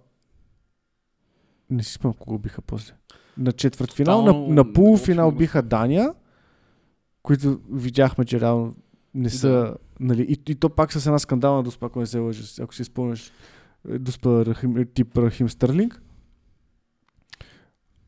[1.70, 2.94] Не си спомням кого биха после.
[3.38, 4.22] На четвърт финал.
[4.22, 6.14] На, на полуфинал биха Дания,
[7.22, 8.74] които видяхме, че реално
[9.14, 9.48] не са...
[9.48, 9.74] Да.
[10.00, 12.84] Нали, и, и, то пак с една скандална доспа, ако не се лъжа, ако си
[12.84, 13.32] спомняш
[13.88, 16.02] е, доспа Рахим, тип Рахим Стърлинг.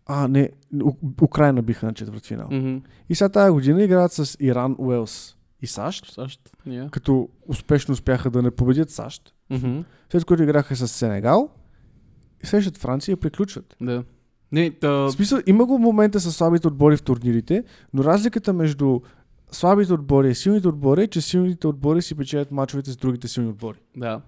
[0.06, 0.50] А, не,
[0.84, 2.48] У, Украина биха на четвърт финал.
[2.50, 2.76] Мгм.
[3.08, 6.50] И сега тази година играят с Иран, Уелс и САЩ, САЩ.
[6.66, 6.88] Ние.
[6.90, 9.34] като успешно успяха да не победят САЩ.
[9.50, 9.80] Мгм.
[10.10, 11.50] След което играха с Сенегал,
[12.42, 13.76] и срещат Франция и приключват.
[13.80, 14.04] Да.
[14.52, 14.90] Не, та...
[14.90, 19.00] В смисъл, има го момента с слабите отбори в турнирите, но разликата между
[19.52, 23.78] слабите отбори силните отбори че силните отбори си печелят мачовете с другите силни отбори.
[23.96, 24.20] Да.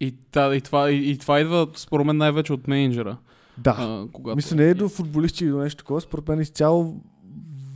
[0.00, 3.16] И, та, и, това, и, и това идва, според мен, най-вече от менеджера.
[3.58, 3.76] Да.
[3.78, 4.36] А, когато...
[4.36, 6.00] Мисля, не е до футболисти или до нещо такова.
[6.00, 7.00] Според мен изцяло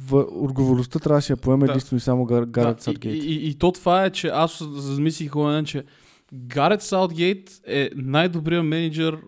[0.09, 1.73] в отговорността трябва да си я поеме Да.
[1.73, 3.25] единствено и само Гар, Гарет да, Саутгейт.
[3.25, 5.85] и, и, и, то това е, че аз замислих момент, че
[6.33, 9.19] Гарет Саутгейт е най-добрият менеджер,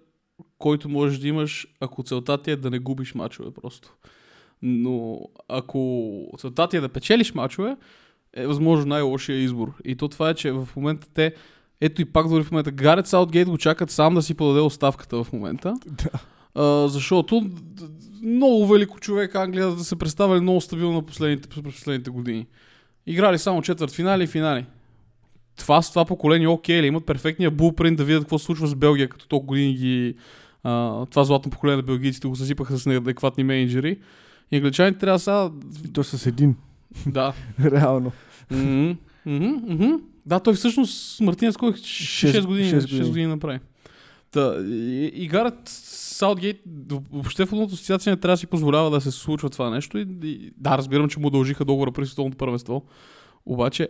[0.59, 3.95] който можеш да имаш, ако целта ти е да не губиш мачове просто.
[4.63, 7.77] Но ако целта ти е да печелиш мачове,
[8.35, 9.73] е възможно най-лошия избор.
[9.85, 11.35] И то това е, че в момента те
[11.81, 15.25] ето и пак дори в момента Гарет Саутгейт го чакат сам да си подаде оставката
[15.25, 15.75] в момента.
[15.87, 16.11] Да.
[16.55, 17.51] А, защото
[18.23, 22.47] много велико човек Англия да се представили много стабилно на последните, последните години.
[23.07, 24.67] Играли само четвърт финали и финали.
[25.57, 26.87] Това с това поколение окей ли?
[26.87, 30.15] Имат перфектния булпринт да видят какво се случва с Белгия, като толкова години ги...
[30.63, 33.99] А, това златно поколение на белгийците го съсипаха с неадекватни менеджери.
[34.53, 35.51] И англичаните трябва сега...
[35.85, 36.57] И то с един.
[37.07, 37.35] Да.
[37.63, 38.13] Реално.
[38.51, 38.91] Мгм,
[39.27, 39.91] мгм, мгм.
[40.27, 41.77] Да, той всъщност Мартинес кой 6
[42.33, 43.09] Шест- години, шест 6 години.
[43.09, 43.59] години направи.
[44.31, 46.61] Та, и, и Гарет Саутгейт,
[47.13, 49.99] въобще футболната асоциация не трябва да си позволява да се случва това нещо.
[49.99, 52.85] И, и, да, разбирам, че му удължиха договора при световното първенство.
[53.47, 53.89] Обаче,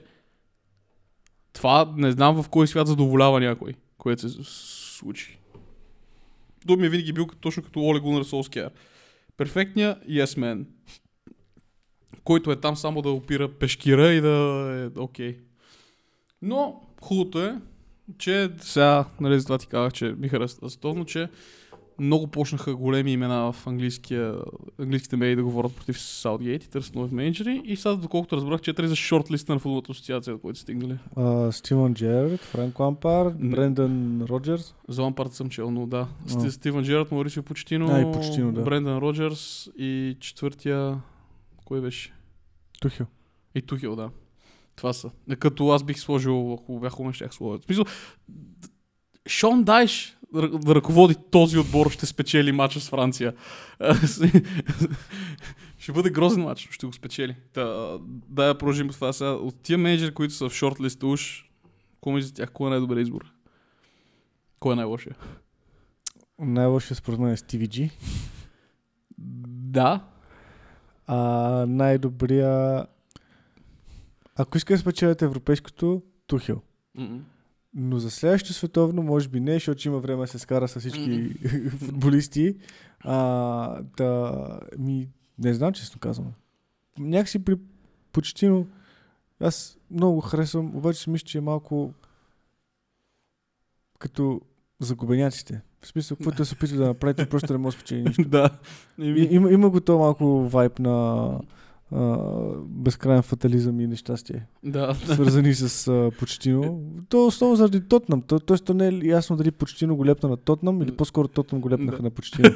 [1.53, 5.39] това не знам в кой свят задоволява някой, което се случи.
[6.67, 8.71] Той ми е винаги бил точно като Оле Гунар Солскияр.
[9.41, 10.65] Перфектният yes man,
[12.25, 15.39] който е там само да опира пешкира и да е окей.
[16.43, 17.61] Но хубавото е,
[18.19, 21.29] че сега, нали, за това ти казах, че ми харесва световно, че
[22.01, 24.37] много почнаха големи имена в английския,
[24.79, 27.63] английските медии да говорят против Саутгейт и търсят нови менеджери.
[27.65, 30.99] И сега, доколкото разбрах, четири за шортлиста на футболната асоциация, са стигнали.
[31.17, 33.31] Uh, Стивън Джерард, Франк Лампар.
[33.31, 34.75] Брендан Роджерс.
[34.89, 36.09] За Лампард съм чел, но да.
[36.27, 36.29] А.
[36.31, 38.63] Сти- Стивън Джерард, Маурисио Почетино, А, и Почетино, да.
[38.63, 41.01] Брендан Роджерс и четвъртия...
[41.65, 42.13] Кой беше?
[42.81, 43.07] Тухил.
[43.55, 44.11] И Тухил, да.
[44.77, 45.11] Това са.
[45.39, 47.61] Като аз бих сложил, ако бях умен, щях сложил.
[47.61, 47.85] В смисъл,
[49.29, 53.35] Шон Дайш да ръководи този отбор, ще спечели матча с Франция.
[55.79, 57.37] ще бъде грозен матч, ще го спечели.
[57.53, 59.31] Та, да, я продължим по това сега.
[59.31, 61.51] От тия менеджери, които са в шортлиста уж,
[62.07, 62.53] мислите за тях?
[62.53, 63.33] Кой е най-добър избор?
[64.61, 65.17] Кой е най-лошия?
[66.39, 67.91] Най-лошия според мен е Стиви Джи.
[69.19, 70.05] Да.
[71.07, 71.19] А
[71.69, 72.87] най-добрия...
[74.37, 76.63] Ако иска да спечелят европейското, Тухил.
[76.95, 77.21] М-м.
[77.75, 81.35] Но за следващото световно, може би не, защото има време да се скара с всички
[81.69, 82.57] футболисти.
[83.01, 86.33] А, да, ми, не знам, честно казвам.
[86.99, 87.57] Някакси при
[88.13, 88.67] почтино,
[89.41, 91.95] аз много го харесвам, обаче си мисля, че е малко
[93.99, 94.41] като
[94.81, 95.61] загубеняците.
[95.81, 98.25] В смисъл, каквото се опитва да направите, просто не може да спечели нищо.
[98.25, 98.51] да.
[98.99, 101.39] И, има, има го то малко вайб на
[102.67, 104.95] безкрайен фатализъм и нещастие да.
[104.95, 106.81] свързани с а, Почтино.
[107.09, 108.23] То основно заради Тотнам.
[108.23, 111.61] То, тоест, то не е ясно дали Почтино го лепна на Тотнам или по-скоро Тотнам
[111.61, 112.03] го лепнаха Да.
[112.03, 112.51] на Почтино.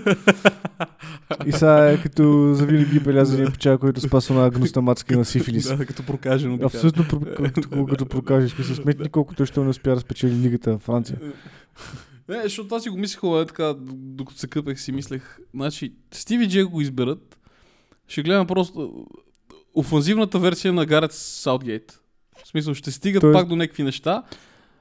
[1.46, 4.50] И сега е като завинаги беляза един печал, който спасва на
[5.10, 5.76] и на сифилис.
[5.76, 6.56] да, като прокажено.
[6.56, 7.04] да Абсолютно,
[7.44, 8.52] като, като, прокажеш.
[8.52, 11.18] Смисъл, сметни колко той ще не успя да спечели лигата в Франция.
[12.28, 16.48] Не, защото аз си го мислех, е така, докато се къпех си мислех, значи, Стиви
[16.48, 17.38] Джей го изберат,
[18.08, 19.06] ще гледам просто
[19.74, 22.00] офанзивната версия на Гарет Саутгейт.
[22.44, 24.22] В смисъл, ще стигат Тоест- пак до някакви неща.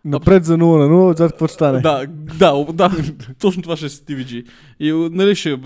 [0.05, 1.81] Напред за 0 на 0, отзад какво ще стане?
[1.81, 2.05] Да,
[2.39, 2.91] да, да,
[3.39, 4.43] точно това ще е Стиви Джи.
[4.79, 5.57] И нали ще,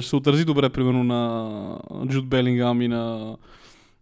[0.00, 1.78] ще се отрази добре, примерно, на
[2.08, 3.36] Джуд Белингам и на,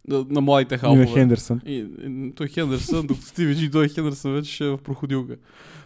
[0.09, 1.07] на, младите И на халфове.
[1.07, 1.61] Хендерсън.
[1.67, 5.37] И, и, той Хендерсън, докато Джи дойде Хендерсън вече ще е в проходилка.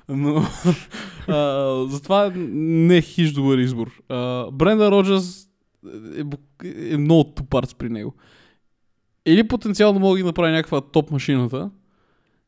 [0.09, 0.43] Но
[1.29, 3.91] а, затова не е хиж добър избор.
[4.09, 5.45] А, Бренда Роджерс
[6.18, 6.24] е,
[6.95, 8.14] е много тупарц при него.
[9.27, 11.70] Или потенциално мога да ги направи някаква топ машината,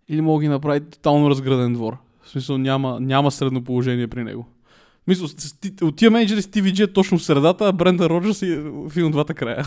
[0.08, 1.96] или мога да ги направи тотално разграден двор.
[2.22, 4.46] В смисъл няма, няма средно положение при него.
[5.14, 8.92] С- от тия менеджери Стиви Джи е точно в средата, а Бренда Роджерс е в
[8.96, 9.64] един двата края.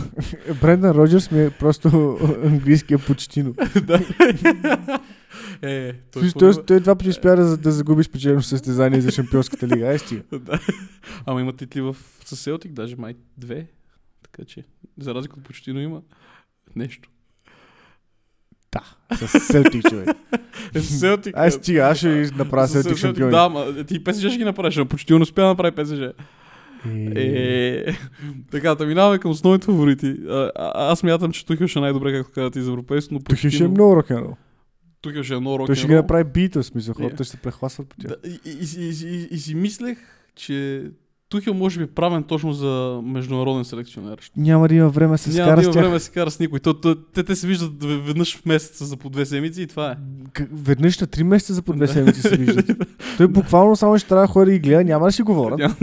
[0.62, 3.53] Брендан Роджерс ми е просто английския почтино.
[5.61, 9.67] е, В смисъл, Той, той два пъти успя да, да загуби спечелено състезание за шампионската
[9.67, 9.86] лига.
[9.86, 10.23] Ай, стига.
[10.39, 10.59] да.
[11.25, 13.67] Ама има титли в със Селтик, даже май две.
[14.23, 14.63] Така че,
[14.99, 16.01] за разлика от почти, но има
[16.75, 17.09] нещо.
[18.71, 20.09] Да, с Селтик, човек.
[20.73, 21.38] Е, с Селтик.
[21.38, 23.32] Ай, стига, аз ще направя Селтик шампиони.
[23.32, 25.99] Да, ма, ти ПСЖ ще ги направиш, а почти не успя да направи ПСЖ.
[25.99, 26.13] Е,
[27.15, 27.86] Е,
[28.51, 30.15] така, да минаваме към основните фаворити.
[30.29, 33.63] А, аз мятам, че Тухил ще е най-добре, както казвате, из европейско, но Тухил ще
[33.63, 34.36] е много рок-н-рол.
[35.02, 36.93] Тухил ще е много Той ще ги направи битъл, смисъл.
[36.93, 38.12] Хората ще се прехласват по тях.
[38.12, 39.97] Да, и, и, и, и, и, си мислех,
[40.36, 40.84] че
[41.30, 44.32] Тухил може би е правен точно за международен селекционер.
[44.38, 45.82] Няма да има време се Няма да с има тях.
[45.82, 46.60] време да се кара с никой.
[46.60, 49.91] То, то, те, те се виждат веднъж в месеца за по две седмици и това
[49.91, 49.95] е.
[50.34, 52.66] К- Веднъж на три месеца за по две седмици се виждат.
[53.18, 55.60] Той буквално само ще трябва да ходи и гледа, няма да си говорят.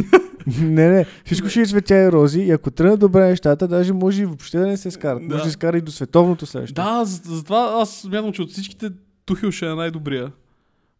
[0.59, 4.23] Не, не, всичко ще е цветя и рози и ако тръгнат добре нещата, даже може
[4.23, 5.19] и въобще да не се скарат.
[5.19, 5.25] Да.
[5.27, 6.75] Може да се скара и до световното следващо.
[6.75, 8.91] Да, за- затова аз смятам, че от всичките
[9.29, 10.33] Тухил ще е най-добрия.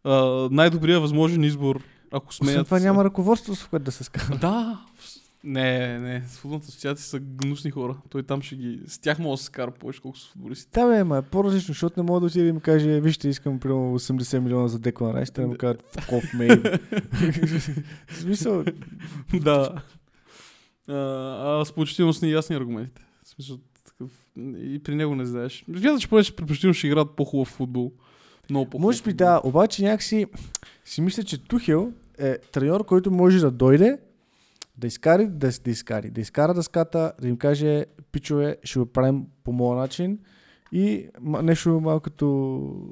[0.03, 2.51] А, най-добрия възможен избор, ако смеят.
[2.51, 4.37] Освен това няма ръководство, с което да се скара.
[4.37, 4.85] Да.
[5.43, 6.23] Не, не.
[6.27, 7.97] С футболната асоциация са гнусни хора.
[8.09, 8.79] Той там ще ги...
[8.87, 10.79] С тях може да се скара повече, колко с футболистите.
[10.79, 13.59] Да, бе, ма е по-различно, защото не мога да отида и ми каже, вижте, искам
[13.59, 16.79] примерно 80 милиона за Деклан Райс, те му кажат, fuck off, mate.
[18.07, 18.63] В смисъл,
[19.33, 19.81] да.
[20.87, 20.95] А,
[21.61, 23.01] а с почти с неясни аргументите.
[23.23, 24.11] В смисъл, такъв...
[24.57, 25.65] И при него не знаеш.
[25.65, 27.93] Смятам, че повече при почти ще играят по-хубав футбол.
[28.49, 30.25] Много по-хубав може би да, обаче някакси
[30.85, 33.97] си мисля, че Тухел е треньор, който може да дойде,
[34.77, 39.25] да изкари, да, да изкари, да изкара дъската, да им каже, пичове, ще го правим
[39.43, 40.19] по моя начин
[40.71, 42.25] и нещо малко като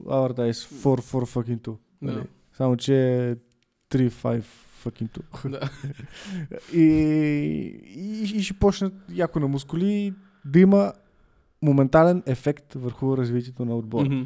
[0.06, 1.62] Allardyce 4 for fucking 2.
[1.66, 1.78] Да.
[2.02, 2.24] Нали?
[2.54, 2.96] Само, че
[3.30, 4.44] е 3 5
[4.86, 5.50] fucking 2.
[5.50, 5.70] Да.
[6.78, 6.84] и,
[7.96, 10.14] и, и ще почнат яко на мускули
[10.46, 10.94] да има
[11.62, 14.06] моментален ефект върху развитието на отбора.
[14.06, 14.24] Мгм.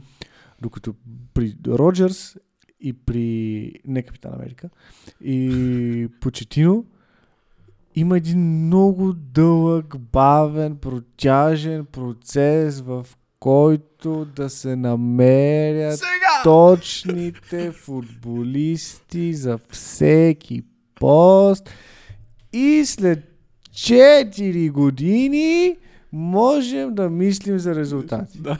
[0.61, 0.93] Докато
[1.33, 2.37] при Роджерс
[2.79, 4.69] и при не Капитан Америка
[5.23, 6.85] и Почетино
[7.95, 13.07] има един много дълъг, бавен, протяжен процес, в
[13.39, 16.43] който да се намерят Сега!
[16.43, 20.63] точните футболисти за всеки
[20.95, 21.69] пост
[22.53, 23.19] и след
[23.73, 25.77] 4 години
[26.11, 28.39] можем да мислим за резултати.
[28.41, 28.57] Да.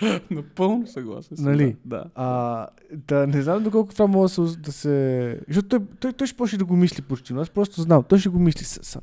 [0.30, 1.46] Напълно съгласен съм.
[1.46, 1.76] Нали?
[1.84, 2.04] Да.
[2.14, 2.66] А,
[3.08, 4.58] да, не знам доколко това може да се...
[4.58, 5.40] Да се...
[5.48, 8.02] Защото той, той, той ще почне да го мисли почти, но аз просто знам.
[8.08, 8.84] Той ще го мисли с...
[8.84, 9.00] с...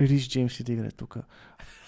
[0.00, 1.16] Рис Джеймс ще да играе тук.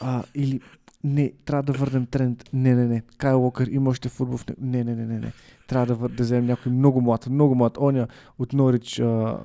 [0.01, 0.61] А, или
[1.05, 2.45] не, трябва да върнем тренд.
[2.53, 3.03] Не, не, не.
[3.19, 4.61] Кайл Уокър има още футбол в него.
[4.63, 5.33] Не, не, не, не, не.
[5.69, 6.11] Трябва да, вър...
[6.11, 7.79] да вземем някой много млад, много млад.
[7.79, 9.39] Оня от Норич, а...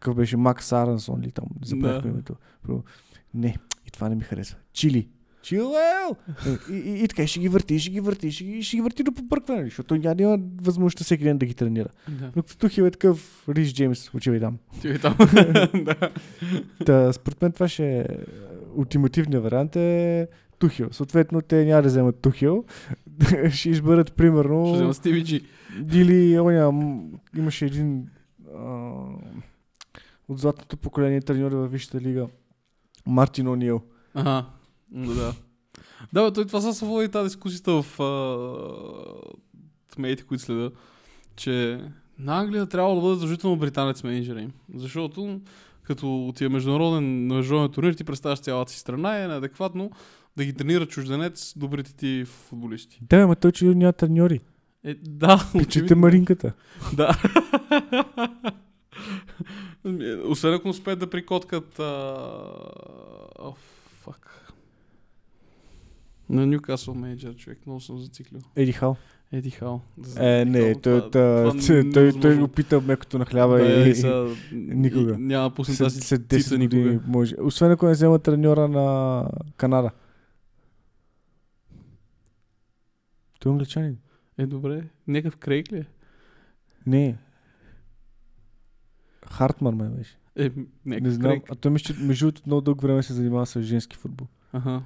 [0.00, 2.14] какъв беше Макс Арансон ли там, забравяхме Да.
[2.14, 2.36] името.
[3.34, 3.56] Не,
[3.92, 4.58] това не ми харесва.
[4.72, 5.08] Чили.
[5.42, 6.16] Чилел!
[6.70, 9.02] И, и, и, така ще ги върти, ще ги върти, ще ги, ще ги върти
[9.02, 11.88] до побъркване, защото той няма да има възможността всеки ден да ги тренира.
[12.08, 12.30] Да.
[12.36, 14.58] Докато Тухил е такъв Рис Джеймс, отивай там.
[14.80, 15.16] Ти е там.
[15.84, 16.10] да.
[16.86, 18.04] Та, според мен това ще е
[18.76, 20.28] ултимативният вариант е
[20.58, 20.88] Тухил.
[20.92, 22.64] Съответно, те няма да вземат Тухил.
[23.50, 24.66] ще изберат примерно...
[24.66, 25.42] Ще взема Стиви Джи.
[25.92, 26.72] Или оня,
[27.36, 28.08] имаше един
[28.56, 28.68] а,
[30.28, 32.26] от златното поколение треньори във Висшата лига.
[33.06, 33.80] Мартин О'Нил.
[34.14, 34.44] Ага.
[34.90, 35.34] Да.
[36.12, 38.04] Да, бе, той това са се води тази дискусията в а,
[39.94, 40.70] в медиите, които следа,
[41.36, 41.80] че
[42.18, 44.52] на Англия трябва да бъде задължително британец менеджера им.
[44.74, 45.40] Защото
[45.82, 49.90] като отива международен, на международен турнир, ти представяш цялата си страна и е неадекватно
[50.36, 53.00] да ги тренира чужденец добрите ти футболисти.
[53.10, 54.40] Да, ама той че няма треньори.
[54.84, 55.96] Е, да, Пичете очевидно.
[55.96, 56.52] маринката.
[56.96, 57.16] Да.
[60.24, 61.78] Освен ако успеят да прикоткат...
[61.78, 63.52] О,
[63.94, 64.52] фак.
[66.28, 68.40] На Ньюкасъл менеджер, човек, много съм зациклил.
[68.56, 68.96] Еди Хал.
[69.32, 69.80] Еди Хал.
[70.16, 72.40] Е, не, той, това- той, това той, той, той невъзможно.
[72.40, 75.12] го пита мекото на хляба Да, и, сега, никога.
[75.12, 77.08] и Няма след, тази след цица 10 години никога.
[77.08, 77.34] може.
[77.36, 79.90] Освен ако не взема треньора на Канада.
[83.40, 83.98] Той е англичанин.
[84.38, 84.84] Е, добре.
[85.08, 85.86] Някакъв крейг ли е?
[86.86, 87.16] Не.
[89.32, 90.16] Хартман ме беше.
[90.36, 91.30] Е, Не някакъв знам.
[91.30, 91.50] крейг.
[91.50, 94.26] А той мисля, че между много дълго време се занимава с женски футбол.
[94.52, 94.82] Аха.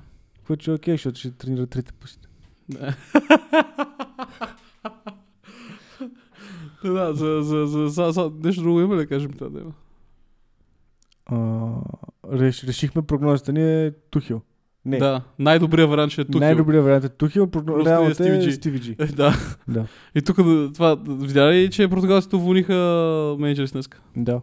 [0.47, 2.29] Което е окей, защото ще тренира трите пусите.
[2.69, 2.97] Да.
[6.85, 9.73] да, за, за, за, за, за, нещо друго има ли да кажем тази тема?
[12.33, 14.43] Реш, решихме прогнозата ни е Тухил.
[14.87, 14.99] Не.
[14.99, 16.41] Да, най-добрият вариант ще е тук.
[16.41, 17.47] Най-добрият вариант е Тухил.
[17.47, 18.97] Просто реално е Стиви е Джи.
[18.99, 19.35] Е, да.
[19.69, 19.87] Да.
[20.15, 20.37] И тук
[20.75, 22.75] това, видя ли, че португалците уволниха
[23.39, 24.01] менеджери с днеска?
[24.17, 24.41] Да.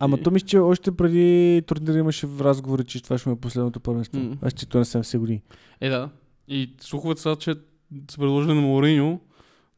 [0.00, 3.34] Ама И- то мисля, че още преди турнира имаше в разговори, че това ще му
[3.34, 4.20] е последното първенство.
[4.20, 4.36] М.
[4.42, 5.42] Аз че то на 70 години.
[5.80, 6.08] Е, да.
[6.48, 7.54] И слуховете са, че
[8.10, 9.20] са предложили на Мауриньо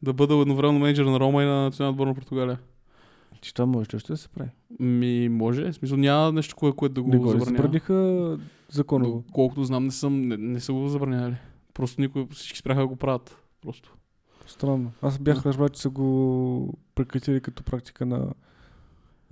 [0.02, 2.58] да бъде едновременно менеджер на Рома и на национална отбор на Португалия.
[3.40, 4.50] Че това може ли да се прави.
[4.80, 5.72] Ми, може.
[5.72, 7.56] В смисъл няма нещо, кое, което да го Не го забранява.
[7.56, 9.24] забраниха законово.
[9.32, 11.36] Колкото знам, не, съм, не, не са го забранявали.
[11.74, 13.36] Просто никой, всички спряха да го правят.
[13.62, 13.96] Просто.
[14.46, 14.92] Странно.
[15.02, 18.32] Аз бях разбрал, че са го прекратили като практика на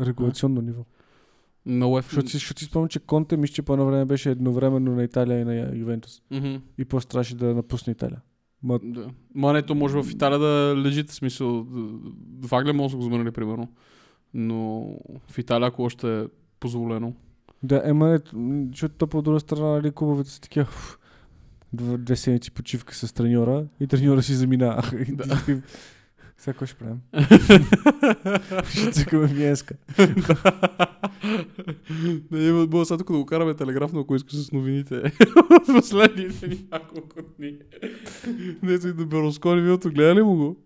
[0.01, 0.85] регулационно ниво.
[1.67, 2.03] На UEFA.
[2.03, 5.05] Защото си, защото си спомням, че Конте мисля, че по едно време беше едновременно на
[5.05, 6.23] Италия и на Ювентус.
[6.31, 6.55] Мгм.
[6.79, 8.21] И после трябваше да напусне Италия.
[8.65, 9.07] Ма, Да.
[9.35, 11.67] Ма не, то може в Италия да лежите, в смисъл.
[12.41, 13.69] Вагле може да го забранили, примерно.
[14.35, 14.81] Но
[15.29, 16.25] в Италия, ако още е
[16.61, 17.15] позволено.
[17.62, 18.19] да, ема
[18.69, 20.99] защото то по друга страна, нали, клубовете са такива «Фу,
[21.77, 24.83] дв- две седмици почивка с треньора и треньора си заминава.
[25.07, 25.43] Ти Да.
[26.45, 26.97] Си- Сега какво ще правим?
[28.71, 29.75] ще цъкаме Виенска.
[32.31, 35.03] Не, има, бъде сега тук да го караме телеграфно, ако искаш с новините.
[35.67, 37.57] Последните няколко дни.
[38.63, 40.57] Дето и да Бероскони, виото гледа ли му го?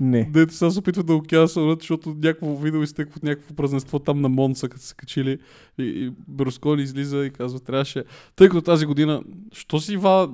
[0.00, 0.24] Не.
[0.32, 4.20] Дето сега се опитват да го кясват, защото някакво видео изтеква от някакво празненство там
[4.20, 5.38] на Монса, като се качили.
[5.78, 8.04] И, и Бероскони излиза и казва, трябваше,
[8.36, 9.22] тъй като тази година,
[9.52, 10.28] що си ва,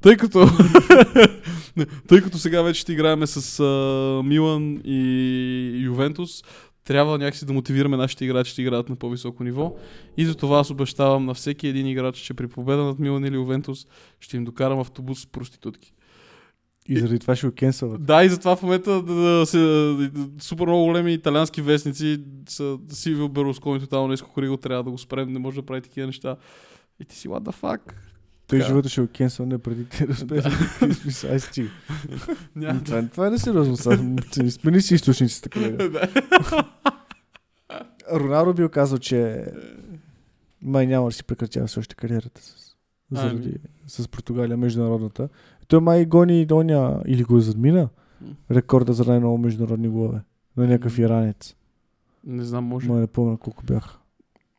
[0.00, 0.46] тъй като,
[2.08, 6.42] тъй като сега вече ще играеме с а, Милан и Ювентус,
[6.84, 9.74] трябва някакси да мотивираме нашите играчи да играят на по-високо ниво.
[10.16, 13.34] И за това аз обещавам на всеки един играч, че при победа над Милан или
[13.34, 13.86] Ювентус
[14.20, 15.92] ще им докарам автобус с проститутки.
[16.88, 18.04] И заради това ще го кенсълват.
[18.04, 22.78] Да, и затова в момента да, да, се, да, супер много големи италиански вестници са
[22.88, 26.36] Сивил Берлускони тотално иска Хориго, трябва да го спрем, не може да прави такива неща.
[27.00, 27.80] И ти си, what the fuck?
[28.46, 28.68] Той Така.
[28.68, 30.46] живота ще го кенсълне преди те да успеят.
[31.30, 31.70] Ай, стига.
[32.84, 33.76] Това, това е несериозно.
[34.50, 35.76] Смени си източниците.
[38.12, 39.46] Роналдо бил казал, че
[40.62, 42.76] май няма да си прекратява все още кариерата с,
[43.10, 43.54] заради,
[43.86, 45.28] с Португалия международната.
[45.72, 47.88] Той май гони доня или го задмина
[48.50, 50.20] рекорда за най-много международни голове
[50.56, 51.56] на някакъв иранец.
[52.24, 52.88] Не знам, може.
[52.88, 53.98] Май не помня колко бяха.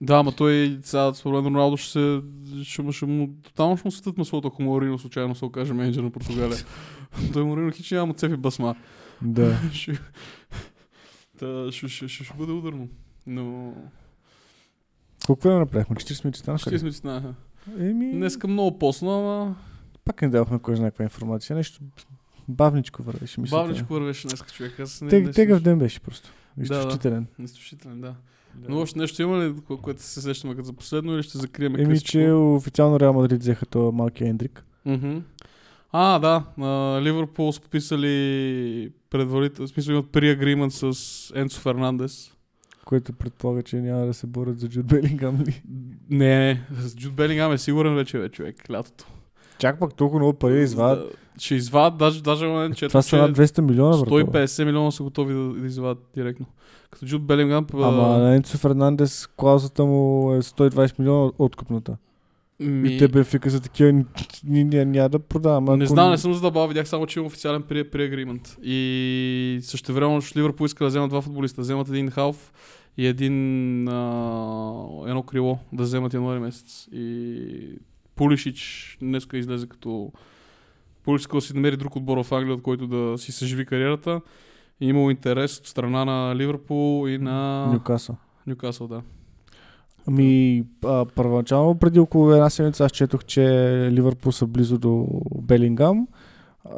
[0.01, 2.21] Да, ама той сега според мен Роналдо ще се...
[2.63, 6.03] Ще, му- ще му, тотално ще му светят маслото, ако Морино случайно се окаже менеджер
[6.03, 6.57] на Португалия.
[7.33, 8.75] той Морино хич няма му цепи басма.
[9.21, 9.59] Да.
[9.73, 9.99] ще,
[11.39, 12.87] Та, ще, ще, ще, ще бъде ударно.
[13.27, 13.73] Но...
[15.25, 15.95] Колко време направихме?
[15.95, 16.61] 40 минути станаха.
[16.61, 16.79] Ще ли?
[16.79, 17.33] сме знаеха.
[17.79, 19.55] Еми, Днеска много посно, ама
[20.05, 21.55] пак не давахме кой знае каква информация.
[21.55, 21.79] Нещо
[22.47, 23.41] бавничко вървеше.
[23.41, 23.57] мисля.
[23.57, 24.79] бавничко вървеше днес човек.
[24.79, 26.29] Аз не, Тег, не тегъв ден беше просто.
[26.57, 26.63] да.
[26.63, 27.27] Изключителен.
[27.39, 28.15] Изключителен, да.
[28.69, 31.75] Но още нещо има ли, кое- което се сещаме като за последно или ще закрием
[31.75, 34.65] Еми, че официално Реал Мадрид взеха това малкия Ендрик.
[34.85, 35.17] Мгм.
[35.91, 36.43] А, да.
[37.01, 40.93] Ливърпул са подписали предварително, в смисъл имат при агримент с
[41.35, 42.31] Енцо Фернандес.
[42.85, 45.39] Което предполага, че няма да се борят за Джуд Белингам.
[45.39, 45.63] ли?
[46.09, 49.05] Не, с Джуд Белингам е сигурен вече, бе, човек, лятото.
[49.63, 50.99] Чак пак толкова много пари извадят.
[50.99, 54.11] Да, Ще извадят, даже, даже момент, че, Това са над 200 милиона, брато.
[54.11, 56.45] 150 милиона са готови да, да извадят директно.
[56.91, 57.65] Като Джуд Белингам...
[57.73, 61.97] а, Ама на Енцо Фернандес клаузата му е 120 милиона откупната.
[62.59, 64.03] ми, И те Бенфика са такива,
[64.43, 65.79] няма да продавам.
[65.79, 68.57] Не знам, не съм задълбал, видях само, че има официален при, при агримент.
[68.63, 71.55] И също време, Ливърпул иска да вземат два футболиста.
[71.55, 72.53] Да вземат един халф
[72.97, 76.87] и един а, едно крило да вземат януари месец.
[76.91, 77.77] И
[78.15, 80.11] Пулишич днеска излезе като
[81.03, 84.21] Пулишич да си намери друг отбор в Англия, от който да си съживи кариерата.
[84.81, 88.15] И имало интерес от страна на Ливърпул и на Нюкасъл.
[88.47, 89.01] Нюкасъл, да.
[90.07, 93.41] Ами, а, първоначално преди около една седмица аз четох, че
[93.91, 95.07] Ливърпул са близо до
[95.41, 96.07] Белингам.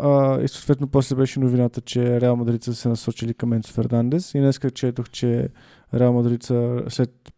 [0.01, 4.33] А, и съответно после беше новината, че Реал Мадрид са се насочили към Енцо Фернандес.
[4.33, 5.49] И днес четох, че
[5.93, 7.33] Реал Мадрид са след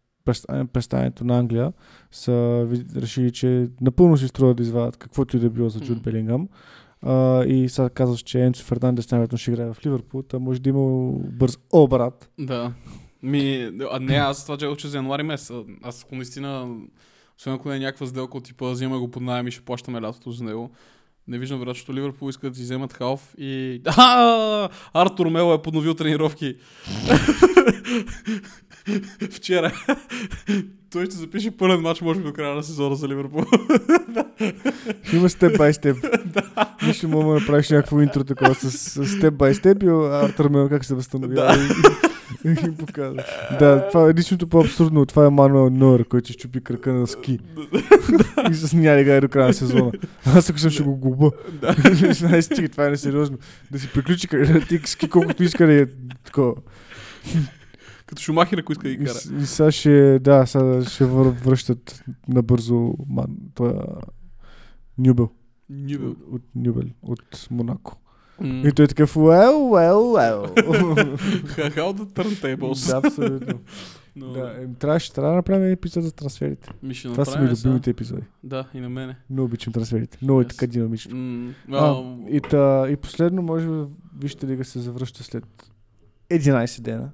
[0.72, 1.72] представянето на Англия
[2.12, 2.66] са
[2.96, 6.02] решили, че напълно си струва да извадят каквото и да било за Джуд.
[6.02, 6.48] Белингам.
[7.02, 10.68] А, и сега казваш, че Енцо Фернандес най-вероятно ще играе в Ливърпул, та може да
[10.68, 12.30] има бърз обрат.
[12.38, 12.72] Да.
[13.22, 15.50] Ми, а не, аз това че че за януари месец.
[15.50, 16.76] а, Аз ако наистина,
[17.38, 20.00] освен ако не е някаква сделка от типа, взема го под найем и ще плащаме
[20.00, 20.70] лятото за него.
[21.28, 23.80] Не виждам вероятно, защото Ливърпул искат да си вземат халф и...
[23.96, 26.54] А, Артур Мело е подновил тренировки.
[29.30, 29.72] Вчера.
[30.90, 33.44] Той ще запише пълен матч, може би до края на сезона за Ливърпул.
[35.02, 35.96] Ще има степ бай степ.
[36.86, 40.84] Нищо мога да направиш някакво интро такова с, степ бай степ и Артур Мел как
[40.84, 41.56] се възстановява.
[42.44, 42.50] Да.
[42.50, 43.24] и, и, и показва.
[43.58, 45.06] Да, това е единственото по-абсурдно.
[45.06, 47.38] Това е Мануел Нойер, който ще щупи кръка на ски.
[48.50, 49.92] и с няма да играе до края на сезона.
[50.26, 51.30] Аз ако съм ще го губа.
[52.10, 53.38] Знаеш, стига, това е несериозно.
[53.70, 54.28] Да си приключи
[54.68, 55.86] ти ски колкото иска да е
[56.24, 56.54] такова.
[58.06, 59.14] Като Шумахер, ако иска да ги И, кара.
[59.14, 63.74] с- и сега ще, да, сега ще връщат набързо ман, това
[64.98, 65.30] Нюбел.
[65.70, 66.10] Нюбел.
[66.10, 67.96] От, от Нюбел, от Монако.
[68.40, 68.62] М.
[68.66, 70.54] И той е такъв, well, well, well.
[71.70, 72.90] How the turntables.
[72.90, 73.60] да, абсолютно.
[74.16, 76.70] Но, да, ем, трябваше, трябва да направим епизод за трансферите.
[76.82, 78.22] Ми ще Това са ми любимите епизоди.
[78.44, 79.16] Да, и на мене.
[79.30, 80.18] Много обичам трансферите.
[80.22, 81.50] Много е така динамично.
[81.72, 83.74] А, и, та, и последно, може би,
[84.18, 85.44] вижте лига се завръща след
[86.30, 87.10] 11 дена.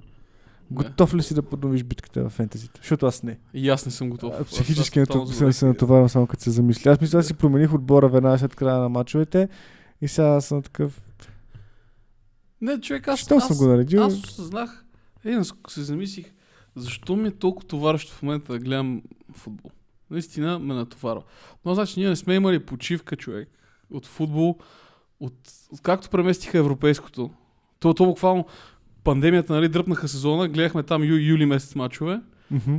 [0.71, 2.81] Готов ли си да подновиш битката в фентезите?
[2.83, 3.39] Защото аз не.
[3.55, 4.35] И аз не съм готов.
[4.35, 5.55] А, Аз- Психически аз забравих.
[5.55, 6.91] се натоварвам само като се замисля.
[6.91, 9.49] Аз мисля, да си промених отбора веднага след края на мачовете
[10.01, 11.01] и сега съм такъв.
[12.65, 14.03] Не, човек, аз, Що аз, съм го наредил?
[14.05, 14.85] аз осъзнах,
[15.25, 16.33] един се замислих,
[16.77, 19.03] защо ми е толкова товарващо в момента да гледам
[19.33, 19.71] футбол.
[20.11, 21.23] Наистина ме натоварва.
[21.65, 23.49] Но значи ние не сме имали почивка, човек,
[23.91, 24.59] от футбол,
[25.21, 25.35] от,
[25.73, 27.31] от както преместиха европейското.
[27.81, 28.47] То, то буквално
[29.05, 32.77] пандемията, нали, дръпнаха сезона, гледахме там ю, юли месец мачове, Мгм.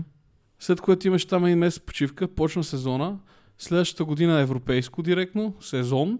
[0.59, 3.19] след което имаш там един месец почивка, почна сезона,
[3.57, 6.19] следващата година е европейско директно, сезон,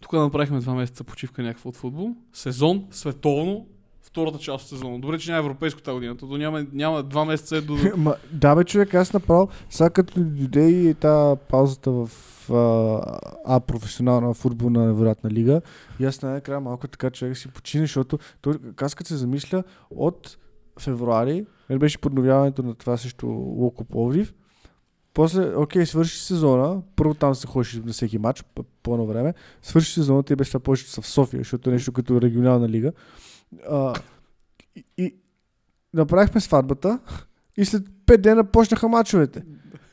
[0.00, 3.66] тук направихме два месеца почивка някаква от футбол, сезон, световно,
[4.02, 5.00] втората част от сезона.
[5.00, 7.76] Добре, че няма европейско тази година, то няма, няма два месеца е до...
[7.96, 12.10] Ма, да бе, човек, аз направо, сега като дойде и та паузата в
[12.50, 13.00] а,
[13.46, 15.60] а професионална футболна вероятна лига,
[16.00, 20.38] и аз най-накрая малко така човек си почина, защото той, аз като се замисля, от
[20.78, 23.26] февруари, нали беше подновяването на това също
[23.56, 24.34] Локо Пловдив,
[25.14, 28.44] после, окей, свърши сезона, първо там се ходиш на всеки матч,
[28.82, 32.20] по едно време, свърши сезона, те беше повечето са в София, защото е нещо като
[32.20, 32.92] регионална лига.
[33.70, 33.94] А,
[34.76, 35.14] и, и
[35.94, 36.98] направихме сватбата,
[37.56, 39.42] и след 5 дена почнаха мачовете.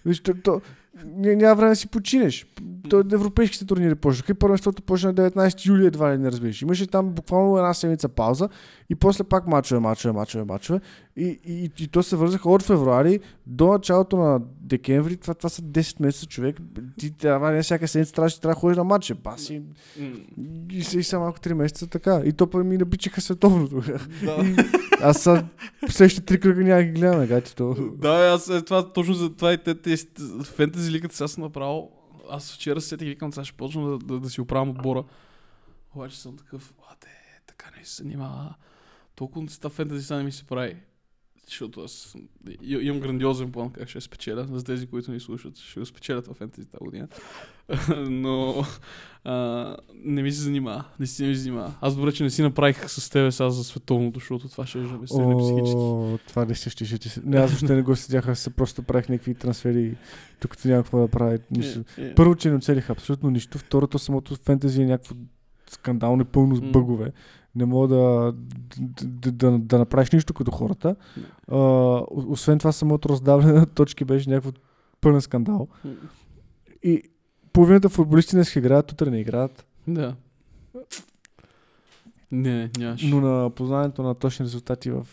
[0.05, 0.61] Виж, то, то,
[1.05, 2.47] ня- няма време да си починеш.
[2.89, 6.61] То, европейските турнири почнаха и първенството почна на 19 юли едва ли не разбираш.
[6.61, 8.49] Имаше там буквално една седмица пауза
[8.89, 10.79] и после пак мачове, мачове, мачове, мачове.
[11.15, 15.17] И, и, и, то се вързаха от февруари до началото на декември.
[15.17, 16.57] Това, това са 10 месеца човек.
[16.99, 19.13] Ти трябва не всяка седмица трябваше трябва да ходиш на матче.
[19.13, 19.61] Баси.
[19.99, 20.03] И,
[20.71, 22.21] и, и са малко 3 месеца така.
[22.25, 23.81] И то ми набичаха световното.
[24.23, 24.45] да.
[25.01, 25.45] Аз са
[25.89, 27.75] следващите три кръга няма ги гледаме, гати то.
[27.97, 29.95] Да, аз е, това точно за това и те, те,
[30.43, 31.89] фентези лигата сега съм направил.
[32.29, 35.03] Аз вчера се сетих и викам, сега ще почна да, да, да си оправям отбора.
[35.95, 38.55] Обаче съм такъв, а те, така не се занимава.
[39.15, 40.77] Толкова тази фентези сега не ми се прави.
[41.47, 42.15] Защото аз
[42.61, 44.47] имам грандиозен план как ще спечеля.
[44.51, 47.07] За тези, които ни слушат, ще го спечеля това фентези тази година.
[48.09, 48.63] Но
[49.23, 50.83] а, не ми се занимава.
[50.99, 51.73] Не си не ми се занимава.
[51.81, 55.07] Аз добре, че не си направих с тебе сега за световното, защото това ще ме
[55.07, 56.27] стреле психически.
[56.27, 57.21] Това не ще, ще, ще, ще.
[57.25, 59.97] Не, аз въобще не го седях, аз се просто правих някакви трансфери,
[60.39, 61.39] тук няма какво да правя.
[61.51, 61.83] Нищо.
[61.97, 62.15] Е, е.
[62.15, 63.57] Първо, че не оцелих абсолютно нищо.
[63.57, 65.15] Второто, самото фентези е някакво
[65.69, 67.11] скандално пълно с бъгове.
[67.57, 68.33] Не мога да,
[69.01, 70.95] да, да, да направиш нищо като хората.
[71.51, 71.57] А,
[72.09, 74.51] освен това, самото раздаване на точки беше някакво
[75.01, 75.67] пълен скандал.
[76.83, 77.03] И
[77.53, 79.65] половината футболисти днес играят, утре не играят.
[79.87, 80.15] Да.
[82.31, 83.03] Не, нямаш.
[83.03, 85.07] Но на познанието на точни резултати в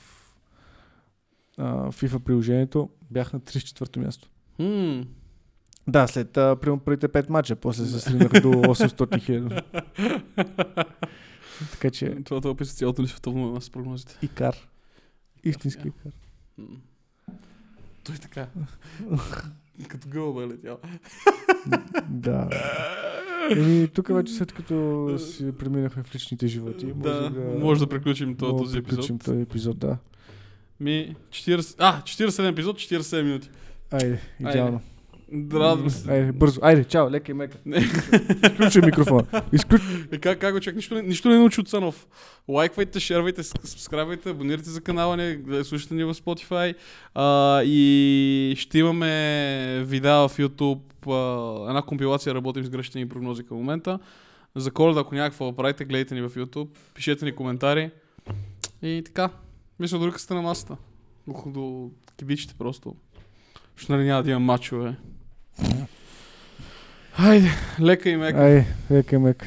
[1.58, 4.28] а, FIFA приложението бях на 34-то място.
[4.58, 5.04] М.
[5.88, 9.56] Да, след примерно първите 5 мача, после се сринах до 800 хиляди.
[11.70, 14.18] така че Това това описа цялото ни световно с прогнозите.
[14.22, 14.56] Икар.
[15.44, 16.12] Истински Икар.
[16.58, 16.66] М.
[18.04, 18.46] Той така.
[19.88, 20.78] Като гълба е летял.
[22.08, 22.48] да.
[23.50, 27.86] Еми, тук вече след като си преминахме в личните животи, може Да, да, може да
[27.86, 28.96] приключим този, този да епизод.
[28.96, 29.98] приключим този епизод, да.
[30.80, 31.74] Ми, 40...
[31.78, 33.50] А, 47 епизод, 47 минути.
[33.90, 34.80] Айде, идеално.
[35.52, 36.10] Радвам се.
[36.10, 36.60] Айде, бързо.
[36.62, 37.58] Айде, чао, лека и мека.
[37.66, 37.76] Не.
[37.76, 39.24] Изключвай микрофона.
[39.52, 39.82] Изключ...
[40.12, 40.76] Е, как, как го човек?
[40.76, 42.06] Нищо, не- нищо не научи от Цанов.
[42.48, 46.74] Лайквайте, шервайте, сабскрайбвайте, абонирайте за канала ни, слушайте ни в Spotify.
[47.14, 50.80] А, и ще имаме видеа в YouTube.
[51.06, 53.98] А, една компилация работим с грешните ни прогнози към момента.
[54.56, 57.90] За коледа, ако някакво да правите, гледайте ни в YouTube, пишете ни коментари.
[58.82, 59.30] И така,
[59.80, 60.76] мисля до ръката на масата.
[61.28, 62.96] До, до кибичите просто.
[63.76, 64.96] Ще нали няма да има мачове.
[67.16, 68.38] Хайде, лека и мека.
[68.38, 69.46] Ай, века мека.